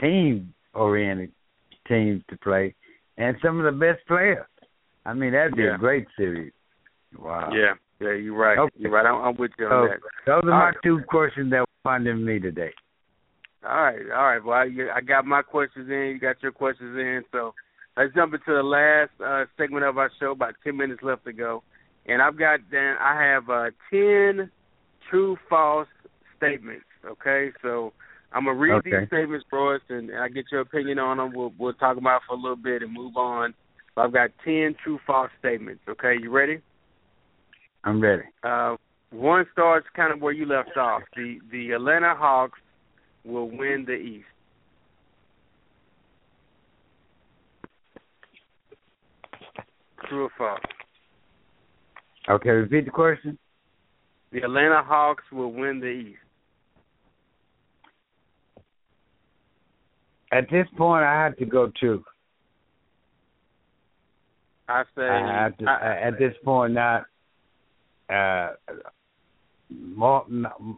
team 0.00 0.52
oriented 0.74 1.30
teams 1.86 2.22
to 2.30 2.36
play, 2.38 2.74
and 3.16 3.36
some 3.44 3.58
of 3.58 3.64
the 3.64 3.78
best 3.78 4.06
players. 4.08 4.44
I 5.06 5.14
mean, 5.14 5.32
that'd 5.32 5.56
be 5.56 5.62
Yeah. 5.62 5.76
a 5.76 5.78
great 5.78 6.06
series. 6.16 6.52
Wow. 7.18 7.50
Yeah, 7.52 7.74
yeah, 8.00 8.12
you're 8.14 8.36
right. 8.36 8.58
Okay. 8.58 8.74
You're 8.78 8.90
right. 8.90 9.06
I'm, 9.06 9.22
I'm 9.24 9.36
with 9.36 9.52
you 9.58 9.66
So 9.68 9.74
on 9.74 9.88
that. 9.88 10.00
those 10.26 10.42
are 10.44 10.52
All 10.52 10.58
my 10.58 10.64
right. 10.66 10.74
two 10.82 11.00
questions 11.08 11.50
that 11.52 11.60
were 11.60 11.66
funding 11.82 12.24
me 12.24 12.38
today. 12.40 12.72
All 13.64 13.82
right, 13.82 13.98
all 14.14 14.24
right. 14.26 14.44
Well, 14.44 14.56
I, 14.56 14.98
I 14.98 15.00
got 15.00 15.24
my 15.26 15.42
questions 15.42 15.88
in. 15.88 16.12
You 16.14 16.18
got 16.20 16.42
your 16.42 16.52
questions 16.52 16.96
in. 16.96 17.22
So 17.32 17.54
let's 17.96 18.14
jump 18.14 18.34
into 18.34 18.52
the 18.54 18.62
last 18.62 19.10
uh, 19.24 19.46
segment 19.56 19.84
of 19.84 19.96
our 19.98 20.10
show. 20.20 20.32
About 20.32 20.54
ten 20.62 20.76
minutes 20.76 21.02
left 21.02 21.24
to 21.24 21.32
go, 21.32 21.62
and 22.08 22.22
I've 22.22 22.38
got 22.38 22.60
then 22.70 22.96
I 23.00 23.22
have 23.22 23.48
uh, 23.50 23.70
ten 23.90 24.50
true 25.10 25.36
false 25.48 25.88
statements. 26.36 26.84
Okay, 27.06 27.50
so 27.62 27.92
I'm 28.32 28.44
gonna 28.44 28.56
read 28.58 28.72
Okay. 28.78 28.90
these 29.00 29.08
statements 29.08 29.46
for 29.48 29.76
us, 29.76 29.82
and 29.88 30.10
I 30.16 30.28
get 30.28 30.46
your 30.50 30.62
opinion 30.62 30.98
on 30.98 31.18
them. 31.18 31.32
We'll 31.34 31.52
we'll 31.58 31.74
talk 31.74 31.96
about 31.96 32.16
it 32.16 32.22
for 32.28 32.34
a 32.34 32.36
little 32.40 32.56
bit 32.56 32.82
and 32.82 32.92
move 32.92 33.16
on. 33.16 33.54
But 33.94 34.06
I've 34.06 34.12
got 34.12 34.30
ten 34.44 34.74
true 34.82 34.98
false 35.06 35.30
statements. 35.38 35.82
Okay, 35.88 36.16
you 36.20 36.30
ready? 36.30 36.60
I'm 37.84 38.00
ready. 38.00 38.24
Uh, 38.42 38.76
one 39.10 39.46
starts 39.52 39.86
kind 39.94 40.12
of 40.12 40.20
where 40.20 40.32
you 40.32 40.46
left 40.46 40.76
off. 40.76 41.02
The 41.16 41.38
the 41.50 41.72
Atlanta 41.72 42.14
Hawks 42.14 42.58
will 43.24 43.50
win 43.50 43.84
the 43.86 43.94
East. 43.94 44.24
True 50.08 50.24
or 50.24 50.30
false? 50.38 50.60
Okay, 52.30 52.50
repeat 52.50 52.84
the 52.84 52.90
question. 52.90 53.38
The 54.32 54.42
Atlanta 54.42 54.82
Hawks 54.82 55.24
will 55.32 55.52
win 55.52 55.80
the 55.80 55.86
East. 55.86 56.18
At 60.30 60.50
this 60.50 60.66
point, 60.76 61.04
I 61.04 61.24
have 61.24 61.36
to 61.38 61.46
go 61.46 61.72
two. 61.80 62.04
I 64.68 64.82
say 64.94 65.08
I 65.08 65.42
have 65.44 65.56
to, 65.58 65.64
I- 65.64 66.00
at 66.02 66.18
this 66.18 66.34
point 66.44 66.74
now. 66.74 67.06
Uh, 68.10 68.52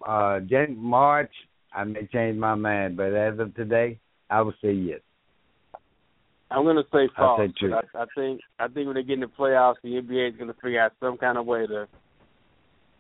uh, 0.07 0.41
March, 0.77 1.33
I 1.73 1.85
may 1.85 2.07
change 2.07 2.39
my 2.39 2.55
mind, 2.55 2.97
but 2.97 3.13
as 3.13 3.39
of 3.39 3.55
today, 3.55 3.99
I 4.29 4.43
would 4.43 4.55
say 4.63 4.73
yes. 4.73 5.01
I'm 6.51 6.65
gonna 6.65 6.83
say 6.93 7.09
false. 7.17 7.41
say 7.41 7.53
true. 7.59 7.71
but 7.71 7.85
I, 7.99 8.03
I 8.03 8.07
think 8.15 8.41
I 8.59 8.67
think 8.69 8.87
when 8.87 8.97
they 8.97 9.03
get 9.03 9.15
in 9.15 9.21
the 9.21 9.27
playoffs, 9.27 9.77
the 9.83 9.91
NBA 9.91 10.31
is 10.33 10.37
gonna 10.39 10.55
figure 10.55 10.81
out 10.81 10.93
some 11.01 11.17
kind 11.17 11.39
of 11.39 11.47
way 11.47 11.67
to 11.67 11.87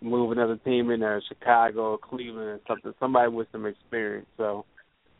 move 0.01 0.33
another 0.33 0.57
team 0.59 0.91
in 0.91 1.01
there, 1.01 1.23
Chicago 1.29 1.93
or 1.93 1.99
Cleveland 1.99 2.49
or 2.49 2.61
something. 2.69 2.93
Somebody 3.01 3.31
with 3.31 3.49
some 3.53 3.67
experience. 3.67 4.27
So, 4.37 4.65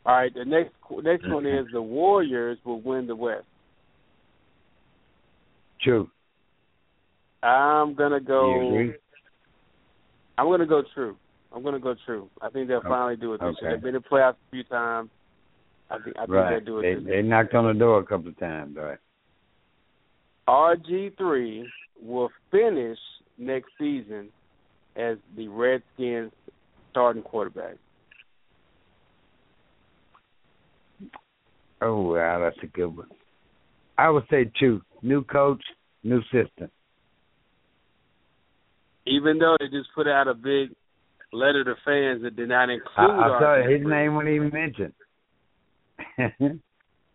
all 0.05 0.15
right, 0.15 0.33
the 0.33 0.45
next 0.45 0.73
next 1.03 1.27
one 1.29 1.45
is 1.45 1.67
the 1.73 1.81
Warriors 1.81 2.57
will 2.63 2.81
win 2.81 3.05
the 3.07 3.15
West. 3.15 3.45
True. 5.81 6.09
I'm 7.43 7.95
gonna 7.95 8.19
go. 8.21 8.91
I'm 10.37 10.47
gonna 10.49 10.65
go 10.65 10.83
true. 10.93 11.17
I'm 11.53 11.63
gonna 11.63 11.79
go 11.79 11.95
true. 12.05 12.29
I 12.41 12.49
think 12.49 12.67
they'll 12.67 12.77
Okay. 12.77 12.87
finally 12.87 13.15
do 13.17 13.33
it 13.33 13.41
this 13.41 13.55
year. 13.61 13.71
They've 13.71 13.81
been 13.81 13.95
in 13.95 14.01
the 14.01 14.07
playoffs 14.07 14.35
a 14.35 14.51
few 14.51 14.63
times. 14.63 15.09
I 15.91 15.97
think 16.03 16.15
I 16.17 16.21
think 16.21 16.31
right. 16.31 16.49
they'll 16.65 16.65
do 16.65 16.79
it 16.79 17.03
They, 17.03 17.11
they 17.11 17.21
knocked 17.21 17.53
on 17.53 17.67
the 17.67 17.77
door 17.77 17.99
a 17.99 18.05
couple 18.05 18.29
of 18.29 18.39
times, 18.39 18.77
right? 18.77 18.97
RG3 20.47 21.63
will 22.01 22.29
finish 22.49 22.97
next 23.37 23.69
season 23.77 24.29
as 24.95 25.17
the 25.35 25.47
Redskins 25.47 26.31
starting 26.91 27.23
quarterback. 27.23 27.75
Oh, 31.81 32.13
wow, 32.13 32.39
that's 32.39 32.63
a 32.63 32.67
good 32.67 32.95
one. 32.95 33.07
I 33.97 34.09
would 34.09 34.23
say 34.29 34.51
two. 34.59 34.81
New 35.01 35.23
coach, 35.23 35.63
new 36.03 36.21
system. 36.23 36.69
Even 39.07 39.39
though 39.39 39.57
they 39.59 39.65
just 39.65 39.89
put 39.95 40.07
out 40.07 40.27
a 40.27 40.33
big 40.33 40.69
letter 41.33 41.63
to 41.63 41.73
fans 41.85 42.21
that 42.23 42.35
did 42.35 42.49
not 42.49 42.69
include 42.69 42.83
I, 42.97 43.63
I 43.65 43.71
his 43.71 43.81
name 43.85 44.15
wasn't 44.15 44.35
even 44.35 44.51
mentioned. 44.53 44.93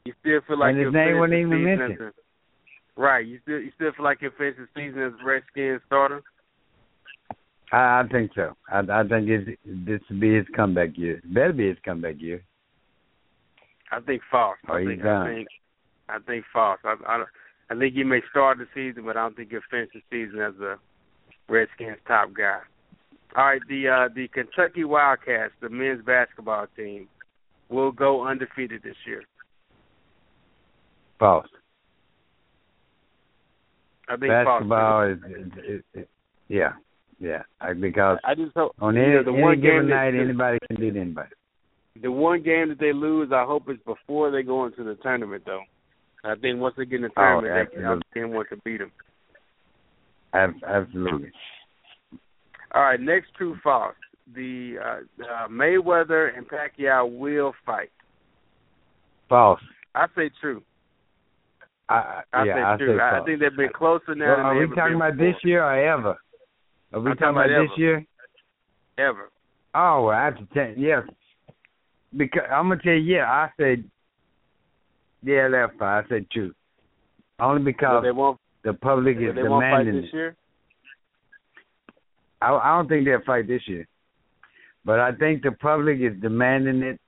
You 0.07 0.15
still 0.21 0.41
feel 0.47 0.59
like 0.61 0.77
and 0.77 0.85
his 0.85 0.95
name 0.95 1.19
wasn't 1.19 1.35
even 1.35 1.51
season 1.51 1.65
mentioned. 1.65 2.01
as 2.01 2.15
a, 2.97 3.01
right. 3.01 3.27
You 3.27 3.41
still 3.43 3.59
you 3.59 3.73
still 3.75 3.91
feel 3.97 4.05
like 4.05 4.21
finish 4.21 4.55
the 4.57 4.69
season 4.77 5.03
as 5.03 5.13
Redskins 5.25 5.81
starter. 5.87 6.23
I, 7.73 7.77
I 7.77 8.03
think 8.11 8.31
so. 8.37 8.55
I, 8.71 8.79
I 8.79 9.03
think 9.03 9.29
it's, 9.29 9.59
this 9.65 10.01
will 10.09 10.21
be 10.21 10.37
his 10.37 10.47
comeback 10.55 10.97
year. 10.97 11.21
Better 11.25 11.53
be 11.53 11.69
his 11.69 11.79
comeback 11.85 12.21
year. 12.21 12.45
I 13.91 13.99
think 14.01 14.23
false. 14.31 14.59
Oh, 14.69 14.75
I 14.75 14.85
think 14.85 15.03
done. 15.03 15.27
I 15.27 15.35
think 15.35 15.49
I 16.09 16.19
think 16.21 16.45
false. 16.53 16.79
I, 16.85 16.95
I 17.05 17.25
I 17.71 17.77
think 17.77 17.95
he 17.95 18.05
may 18.05 18.21
start 18.31 18.59
the 18.59 18.67
season, 18.75 19.05
but 19.05 19.17
I 19.17 19.23
don't 19.23 19.35
think 19.37 19.51
he'll 19.51 19.61
finish 19.69 19.91
the 19.93 20.03
season 20.09 20.41
as 20.41 20.55
a 20.61 20.77
Redskins 21.49 21.99
top 22.07 22.33
guy. 22.33 22.61
All 23.37 23.45
right, 23.45 23.61
the 23.69 23.89
uh, 23.89 24.15
the 24.15 24.29
Kentucky 24.29 24.85
Wildcats, 24.85 25.53
the 25.61 25.69
men's 25.69 26.05
basketball 26.05 26.67
team, 26.77 27.09
will 27.69 27.93
go 27.93 28.27
undefeated 28.27 28.83
this 28.83 28.97
year. 29.07 29.23
False. 31.19 31.47
I 34.09 34.17
think 34.17 34.31
Basketball 34.31 34.69
false. 34.69 35.19
is, 35.31 35.47
is, 35.47 35.53
is, 35.69 35.83
is 36.03 36.07
yeah, 36.49 36.73
yeah. 37.19 37.43
I, 37.61 37.73
because 37.73 38.19
I 38.25 38.35
just 38.35 38.53
hope 38.55 38.73
on 38.81 38.95
you 38.95 39.03
any, 39.03 39.13
know, 39.15 39.25
the 39.25 39.33
any 39.33 39.43
one 39.43 39.61
given 39.61 39.81
game 39.81 39.89
that- 39.89 39.95
night, 39.97 40.15
anybody 40.15 40.59
can 40.69 40.77
beat 40.81 40.97
anybody. 41.01 41.31
the 42.01 42.13
one 42.13 42.43
game 42.43 42.69
that 42.69 42.79
they 42.79 42.93
lose, 42.93 43.31
I 43.33 43.45
hope 43.45 43.69
is 43.69 43.79
before 43.85 44.31
they 44.31 44.43
go 44.43 44.67
into 44.67 44.85
the 44.85 44.95
tournament, 45.03 45.43
though. 45.47 45.63
I 46.25 46.35
think 46.37 46.61
once 46.61 46.75
they 46.77 46.85
get 46.85 46.97
in 46.97 47.03
the 47.03 47.09
Oh, 47.17 47.41
tournament, 47.41 47.71
they 48.15 48.21
can 48.21 48.31
want 48.31 48.49
to 48.51 48.57
beat 48.65 48.79
them. 48.79 48.93
Absolutely. 50.35 51.31
All 52.75 52.83
right, 52.83 53.01
next 53.01 53.29
true 53.37 53.57
false. 53.65 53.95
The 54.35 54.77
uh, 54.83 55.25
uh, 55.25 55.49
Mayweather 55.49 56.37
and 56.37 56.47
Pacquiao 56.49 57.11
will 57.19 57.53
fight. 57.65 57.91
False. 59.29 59.61
I 59.95 60.07
say 60.17 60.31
true. 60.41 60.63
I, 61.89 62.23
I 62.33 62.45
yeah, 62.45 62.55
say 62.55 62.63
I 62.63 62.77
true. 62.77 62.97
say 62.97 63.03
I, 63.03 63.21
I 63.21 63.25
think 63.25 63.41
they've 63.41 63.57
been 63.57 63.71
closer 63.75 64.15
now 64.17 64.27
Well, 64.27 64.37
than 64.39 64.47
are 64.47 64.59
we 64.67 64.75
talking 64.75 64.97
about 64.97 65.13
before. 65.13 65.27
this 65.33 65.37
year 65.45 65.63
or 65.63 65.75
ever? 65.95 66.17
Are 66.93 67.01
we 67.01 67.11
I'm 67.13 67.17
talking 67.17 67.37
about 67.37 67.51
about 67.51 67.63
this 67.63 67.79
year? 67.79 68.05
Ever. 68.99 69.31
Oh, 69.75 70.05
well, 70.07 70.17
I 70.17 70.25
have 70.25 70.39
to 70.39 70.47
tell 70.55 70.73
yes. 70.77 71.03
Because 72.17 72.43
I'm 72.51 72.69
gonna 72.69 72.81
tell 72.83 72.93
you, 72.95 73.17
yeah, 73.17 73.25
I 73.27 73.51
said, 73.59 73.85
yeah, 75.23 75.49
that's 75.49 75.73
fine. 75.79 76.05
I 76.05 76.09
said 76.09 76.31
true. 76.31 76.53
Only 77.39 77.63
because 77.63 78.03
they 78.03 78.11
won't. 78.11 78.41
the 78.65 78.73
public 78.73 79.19
is 79.19 79.35
they 79.35 79.43
won't 79.43 79.63
fight 79.63 79.85
demanding 79.85 80.03
this 80.03 80.11
it. 80.13 80.17
year. 80.17 80.37
I, 82.41 82.53
I 82.55 82.77
don't 82.77 82.89
think 82.89 83.05
they'll 83.05 83.23
fight 83.27 83.47
this 83.47 83.63
year, 83.67 83.87
but 84.87 85.01
I 85.01 85.11
think 85.13 85.43
the 85.43 85.51
public 85.51 85.99
is 86.01 86.13
demanding 86.23 86.83
it, 86.83 87.01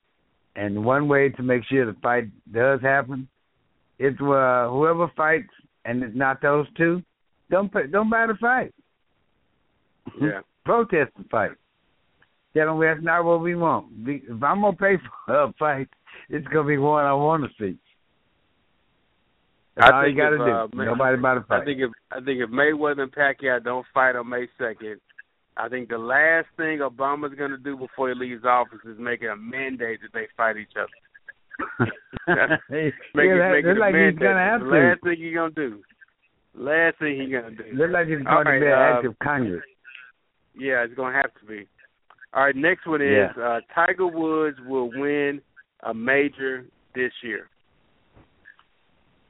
and 0.56 0.84
one 0.84 1.06
way 1.06 1.28
to 1.30 1.42
make 1.44 1.62
sure 1.64 1.86
the 1.86 1.96
fight 2.02 2.28
does 2.52 2.80
happen 2.82 3.28
is 4.00 4.14
uh, 4.20 4.68
whoever 4.68 5.10
fights, 5.16 5.48
and 5.84 6.02
it's 6.02 6.16
not 6.16 6.42
those 6.42 6.66
two, 6.76 7.00
don't 7.50 7.72
pay, 7.72 7.86
don't 7.86 8.10
buy 8.10 8.26
the 8.26 8.34
fight. 8.34 8.74
Yeah. 10.20 10.40
Protest 10.64 11.12
the 11.16 11.24
fight. 11.30 11.52
Tell 12.54 12.66
them 12.66 12.80
that's 12.80 13.02
not 13.02 13.24
what 13.24 13.40
we 13.40 13.54
want. 13.54 13.86
If 14.06 14.42
I'm 14.42 14.62
gonna 14.62 14.72
pay 14.72 14.96
for 15.26 15.42
a 15.42 15.52
fight, 15.58 15.88
it's 16.28 16.46
gonna 16.48 16.66
be 16.66 16.78
one 16.78 17.04
I 17.04 17.12
want 17.12 17.44
to 17.44 17.50
see. 17.58 17.78
That's 19.76 19.92
I 19.92 19.96
all 19.96 20.08
you 20.08 20.16
got 20.16 20.30
to 20.30 20.38
do. 20.38 20.42
uh, 20.42 20.66
Nobody 20.72 21.16
buy 21.18 21.34
the 21.36 21.42
fight. 21.42 21.62
I 21.62 21.64
think 21.64 21.80
if 21.80 21.90
I 22.10 22.16
think 22.16 22.40
if 22.40 22.50
Mayweather 22.50 23.02
and 23.02 23.12
Pacquiao 23.12 23.62
don't 23.62 23.86
fight 23.94 24.16
on 24.16 24.28
May 24.28 24.48
second, 24.58 25.00
I 25.58 25.68
think 25.68 25.88
the 25.88 25.98
last 25.98 26.46
thing 26.56 26.78
Obama's 26.78 27.36
going 27.36 27.50
to 27.50 27.56
do 27.58 27.76
before 27.76 28.08
he 28.10 28.14
leaves 28.14 28.44
office 28.44 28.78
is 28.88 28.96
make 28.98 29.22
it 29.22 29.26
a 29.28 29.36
mandate 29.36 30.00
that 30.02 30.12
they 30.14 30.26
fight 30.36 30.56
each 30.56 30.72
other. 30.76 31.90
Make 32.28 32.34
yeah, 32.36 32.44
it, 32.54 33.38
that- 33.38 33.50
make 33.52 33.64
it 33.64 33.76
a 33.76 33.80
like 33.80 33.92
mandate. 33.92 34.14
he's 34.20 34.28
have 34.28 34.60
the 34.60 34.66
to. 34.66 34.70
last 34.70 35.02
thing 35.02 35.16
he's 35.18 35.34
gonna 35.34 35.50
do. 35.50 35.80
Last 36.54 36.98
thing 36.98 37.20
he's 37.20 37.32
gonna 37.32 37.50
do. 37.50 37.64
Look 37.74 37.90
like 37.90 38.06
it's 38.08 38.24
All 38.28 38.44
going 38.44 38.60
to 38.60 38.60
be 38.60 38.66
an 38.66 38.72
uh, 38.72 38.96
act 38.96 39.06
of 39.06 39.18
Congress. 39.18 39.62
Yeah, 40.56 40.84
it's 40.84 40.94
gonna 40.94 41.16
have 41.16 41.32
to 41.40 41.46
be. 41.46 41.66
All 42.34 42.44
right, 42.44 42.54
next 42.54 42.86
one 42.86 43.00
is 43.02 43.30
uh, 43.42 43.60
Tiger 43.74 44.06
Woods 44.06 44.58
will 44.66 44.90
win 44.92 45.40
a 45.82 45.92
major 45.94 46.66
this 46.94 47.12
year. 47.24 47.48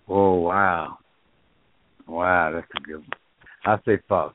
Oh 0.09 0.41
wow, 0.41 0.99
wow, 2.07 2.53
that's 2.53 2.67
a 2.77 2.81
good 2.81 2.97
one. 2.97 3.09
I 3.65 3.77
say 3.87 4.03
false. 4.09 4.35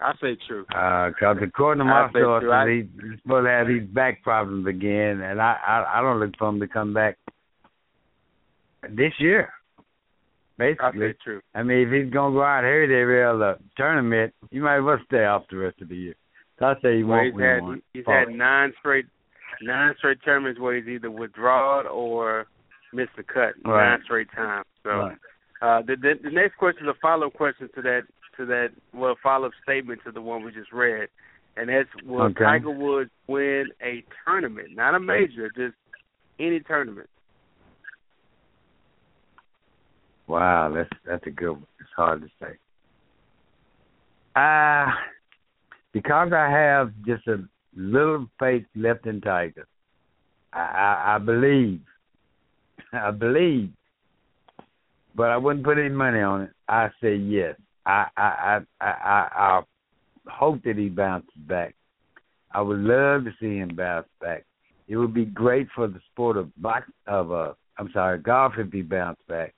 I 0.00 0.12
say 0.20 0.36
true. 0.46 0.64
Because 0.66 1.36
according 1.42 1.84
to 1.86 1.90
I 1.92 2.06
my 2.06 2.12
sources, 2.12 2.50
I- 2.50 2.68
he's 2.68 3.20
supposed 3.22 3.46
to 3.46 3.50
have 3.50 3.66
these 3.68 3.86
back 3.88 4.22
problems 4.22 4.66
again, 4.66 5.20
and 5.20 5.40
I, 5.40 5.56
I 5.66 5.98
I 5.98 6.02
don't 6.02 6.18
look 6.20 6.36
for 6.38 6.48
him 6.48 6.60
to 6.60 6.66
come 6.68 6.92
back 6.92 7.16
this 8.90 9.12
year. 9.18 9.52
I 9.78 9.82
Basically, 10.56 11.10
say 11.12 11.16
true. 11.24 11.40
I 11.54 11.62
mean, 11.64 11.88
if 11.88 11.92
he's 11.92 12.12
gonna 12.12 12.32
go 12.34 12.42
out 12.42 12.62
here 12.62 12.82
every 12.84 13.24
other 13.24 13.58
tournament, 13.76 14.32
you 14.50 14.62
might 14.62 14.78
as 14.78 14.84
well 14.84 14.98
stay 15.06 15.24
off 15.24 15.44
the 15.50 15.56
rest 15.56 15.80
of 15.82 15.88
the 15.88 15.96
year. 15.96 16.14
So 16.58 16.66
I 16.66 16.74
say 16.80 16.98
he 16.98 17.04
Well, 17.04 17.18
won't 17.32 17.34
he's 17.34 17.40
had 17.42 17.82
he's 17.92 18.06
had 18.06 18.28
nine 18.36 18.72
straight 18.78 19.06
nine 19.62 19.94
straight 19.98 20.18
tournaments 20.24 20.60
where 20.60 20.76
he's 20.76 20.86
either 20.86 21.10
withdrawn 21.10 21.86
or 21.88 22.46
missed 22.92 23.16
the 23.16 23.24
cut 23.24 23.54
Right. 23.64 23.90
nine 23.90 24.02
straight 24.04 24.30
times. 24.32 24.66
So 24.84 24.90
Right. 24.90 25.18
uh, 25.60 25.82
the, 25.82 25.96
the 25.96 26.14
the 26.22 26.30
next 26.30 26.56
question 26.56 26.86
is 26.86 26.90
a 26.94 26.98
follow 27.00 27.26
up 27.28 27.32
question 27.34 27.68
to 27.74 27.82
that 27.82 28.02
to 28.36 28.46
that 28.46 28.68
well 28.92 29.16
follow 29.22 29.46
up 29.46 29.52
statement 29.62 30.00
to 30.04 30.12
the 30.12 30.20
one 30.20 30.44
we 30.44 30.52
just 30.52 30.72
read, 30.72 31.08
and 31.56 31.68
that's 31.68 31.88
will 32.04 32.22
Okay. 32.22 32.44
Tiger 32.44 32.70
Woods 32.70 33.10
win 33.26 33.70
a 33.82 34.04
tournament, 34.24 34.68
not 34.74 34.94
a 34.94 35.00
major, 35.00 35.50
just 35.56 35.74
any 36.38 36.60
tournament. 36.60 37.08
Wow, 40.26 40.72
that's 40.74 40.90
that's 41.06 41.26
a 41.26 41.30
good 41.30 41.52
one. 41.52 41.66
It's 41.80 41.90
hard 41.96 42.22
to 42.22 42.28
say. 42.40 42.54
Uh 44.36 44.90
because 45.92 46.32
I 46.32 46.50
have 46.50 46.92
just 47.06 47.26
a 47.28 47.36
little 47.76 48.26
faith 48.38 48.64
left 48.74 49.06
in 49.06 49.20
Tiger. 49.20 49.66
I, 50.52 50.58
I, 50.58 51.14
I 51.14 51.18
believe. 51.18 51.80
I 52.92 53.10
believe. 53.12 53.70
But 55.14 55.30
I 55.30 55.36
wouldn't 55.36 55.64
put 55.64 55.78
any 55.78 55.90
money 55.90 56.20
on 56.20 56.42
it. 56.42 56.50
I 56.68 56.88
say 57.00 57.14
yes. 57.14 57.54
I 57.86 58.06
I 58.16 58.60
I 58.80 58.86
I, 58.86 59.28
I, 59.36 59.62
hope 60.28 60.62
that 60.64 60.76
he 60.76 60.88
bounces 60.88 61.30
back. 61.36 61.74
I 62.52 62.60
would 62.60 62.78
love 62.78 63.24
to 63.24 63.32
see 63.40 63.58
him 63.58 63.76
bounce 63.76 64.08
back. 64.20 64.44
It 64.88 64.96
would 64.96 65.14
be 65.14 65.24
great 65.24 65.68
for 65.74 65.86
the 65.86 66.00
sport 66.12 66.36
of 66.36 66.50
box 66.60 66.90
of 67.06 67.32
uh 67.32 67.52
I'm 67.78 67.90
sorry, 67.92 68.18
golf 68.18 68.54
if 68.58 68.72
he 68.72 68.82
bounced 68.82 69.26
back. 69.26 69.54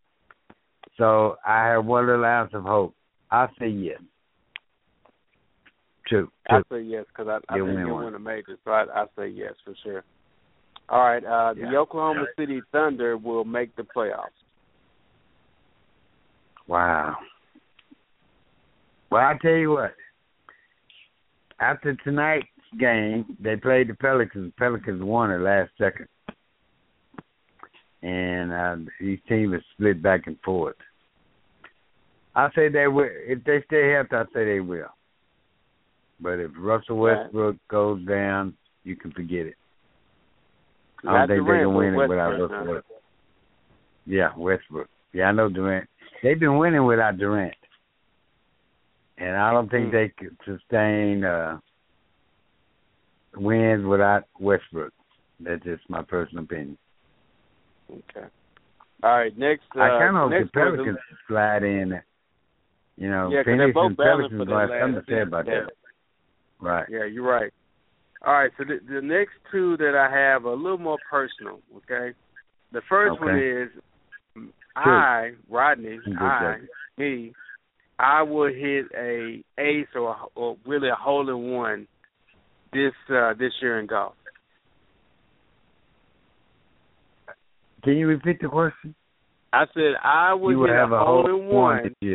So 0.96 1.36
I 1.46 1.66
have 1.66 1.84
one 1.84 2.06
little 2.06 2.24
ounce 2.24 2.52
of 2.54 2.62
hope. 2.62 2.94
I 3.30 3.48
say 3.58 3.68
yes. 3.68 4.00
True. 6.06 6.30
I 6.48 6.60
say 6.70 6.82
yes 6.82 7.04
because 7.08 7.28
I, 7.28 7.52
I 7.52 7.58
think 7.58 7.78
he'll 7.78 7.98
win 7.98 8.14
a 8.14 8.18
major. 8.18 8.56
So 8.64 8.70
I, 8.70 8.84
I 8.84 9.06
say 9.18 9.28
yes 9.28 9.52
for 9.64 9.74
sure. 9.82 10.04
All 10.88 11.00
right. 11.00 11.24
Uh, 11.24 11.54
the 11.54 11.72
Yeah. 11.72 11.78
Oklahoma 11.78 12.26
City 12.38 12.62
Thunder 12.72 13.16
will 13.16 13.44
make 13.44 13.74
the 13.76 13.82
playoffs. 13.82 14.28
Wow. 16.68 17.16
Well, 19.16 19.24
I 19.24 19.38
tell 19.40 19.52
you 19.52 19.70
what. 19.70 19.94
After 21.58 21.94
tonight's 22.04 22.46
game, 22.78 23.24
they 23.40 23.56
played 23.56 23.88
the 23.88 23.94
Pelicans. 23.94 24.52
Pelicans 24.58 25.02
won 25.02 25.30
it 25.30 25.38
last 25.38 25.70
second, 25.78 26.06
and 28.02 28.52
uh, 28.52 28.76
these 29.00 29.18
teams 29.26 29.54
are 29.54 29.64
split 29.72 30.02
back 30.02 30.26
and 30.26 30.36
forth. 30.44 30.76
I 32.34 32.50
say 32.54 32.68
they 32.68 32.88
will. 32.88 33.08
If 33.10 33.42
they 33.44 33.62
stay 33.64 33.92
healthy, 33.92 34.16
I 34.16 34.24
say 34.34 34.44
they 34.44 34.60
will. 34.60 34.92
But 36.20 36.38
if 36.38 36.50
Russell 36.58 37.02
Right. 37.02 37.22
Westbrook 37.22 37.56
goes 37.70 38.04
down, 38.04 38.52
you 38.84 38.96
can 38.96 39.12
forget 39.12 39.46
it. 39.46 39.56
I 41.08 41.26
don't 41.26 41.28
think 41.28 41.28
they 41.28 41.36
Durant, 41.36 41.62
can 41.62 41.72
but 41.72 41.78
win 41.78 41.94
it 41.94 42.06
without 42.06 42.28
Westbrook, 42.28 42.50
Russell? 42.50 42.74
Westbrook. 42.74 43.02
Yeah, 44.04 44.28
Westbrook. 44.36 44.88
Yeah, 45.14 45.24
I 45.24 45.32
know 45.32 45.48
Durant. 45.48 45.88
They've 46.22 46.38
been 46.38 46.58
winning 46.58 46.84
without 46.84 47.16
Durant, 47.16 47.54
and 49.18 49.36
I 49.36 49.52
don't 49.52 49.70
think 49.70 49.92
they 49.92 50.12
could 50.16 50.36
sustain 50.44 51.24
uh 51.24 51.58
wins 53.36 53.84
without 53.86 54.24
Westbrook. 54.38 54.92
That's 55.40 55.62
just 55.64 55.88
my 55.88 56.02
personal 56.02 56.44
opinion. 56.44 56.78
Okay. 57.90 58.26
All 59.02 59.18
right. 59.18 59.36
Next. 59.36 59.64
Uh, 59.76 59.80
I 59.80 59.88
kind 59.98 60.16
of 60.16 60.30
hope 60.30 60.42
the 60.42 60.50
Pelicans 60.52 60.98
slide 61.28 61.62
in. 61.62 62.00
You 62.96 63.10
know, 63.10 63.28
Yeah, 63.30 63.42
Phoenix 63.44 63.74
both 63.74 63.88
and 63.88 63.96
Pelicans 63.98 64.48
for 64.48 64.60
have 64.60 64.70
something 64.80 65.02
to 65.02 65.06
say 65.06 65.20
about 65.20 65.46
Yeah. 65.46 65.64
that. 65.64 65.72
Right. 66.58 66.88
Yeah, 66.88 67.04
you're 67.04 67.22
right. 67.22 67.52
All 68.24 68.32
right, 68.32 68.50
so 68.56 68.64
the, 68.64 68.80
the 68.92 69.02
next 69.02 69.34
two 69.52 69.76
that 69.76 69.94
I 69.94 70.10
have 70.10 70.46
are 70.46 70.52
a 70.52 70.56
little 70.56 70.78
more 70.78 70.98
personal. 71.08 71.60
Okay, 71.76 72.16
the 72.72 72.80
first 72.88 73.20
one 73.20 73.38
is 73.38 73.68
I, 74.74 75.32
Rodney, 75.48 76.00
I, 76.18 76.56
me, 76.96 77.34
I 77.98 78.22
will 78.22 78.48
hit 78.52 78.86
a 78.96 79.42
ace 79.58 79.86
or, 79.94 80.10
a- 80.10 80.26
or 80.38 80.56
really 80.66 80.88
a 80.88 80.94
hole 80.94 81.28
in 81.30 81.50
one 81.52 81.86
this 82.72 82.92
uh, 83.10 83.32
this 83.38 83.52
year 83.62 83.80
in 83.80 83.86
golf. 83.86 84.14
Can 87.84 87.96
you 87.96 88.06
repeat 88.08 88.40
the 88.40 88.48
question? 88.48 88.94
I 89.52 89.64
said 89.72 89.92
I 90.02 90.34
would 90.34 90.50
you 90.50 90.58
will 90.58 90.66
hit 90.66 90.76
have 90.76 90.92
a 90.92 90.98
hole 90.98 91.26
in 91.26 91.46
one 91.46 91.82
one 92.02 92.14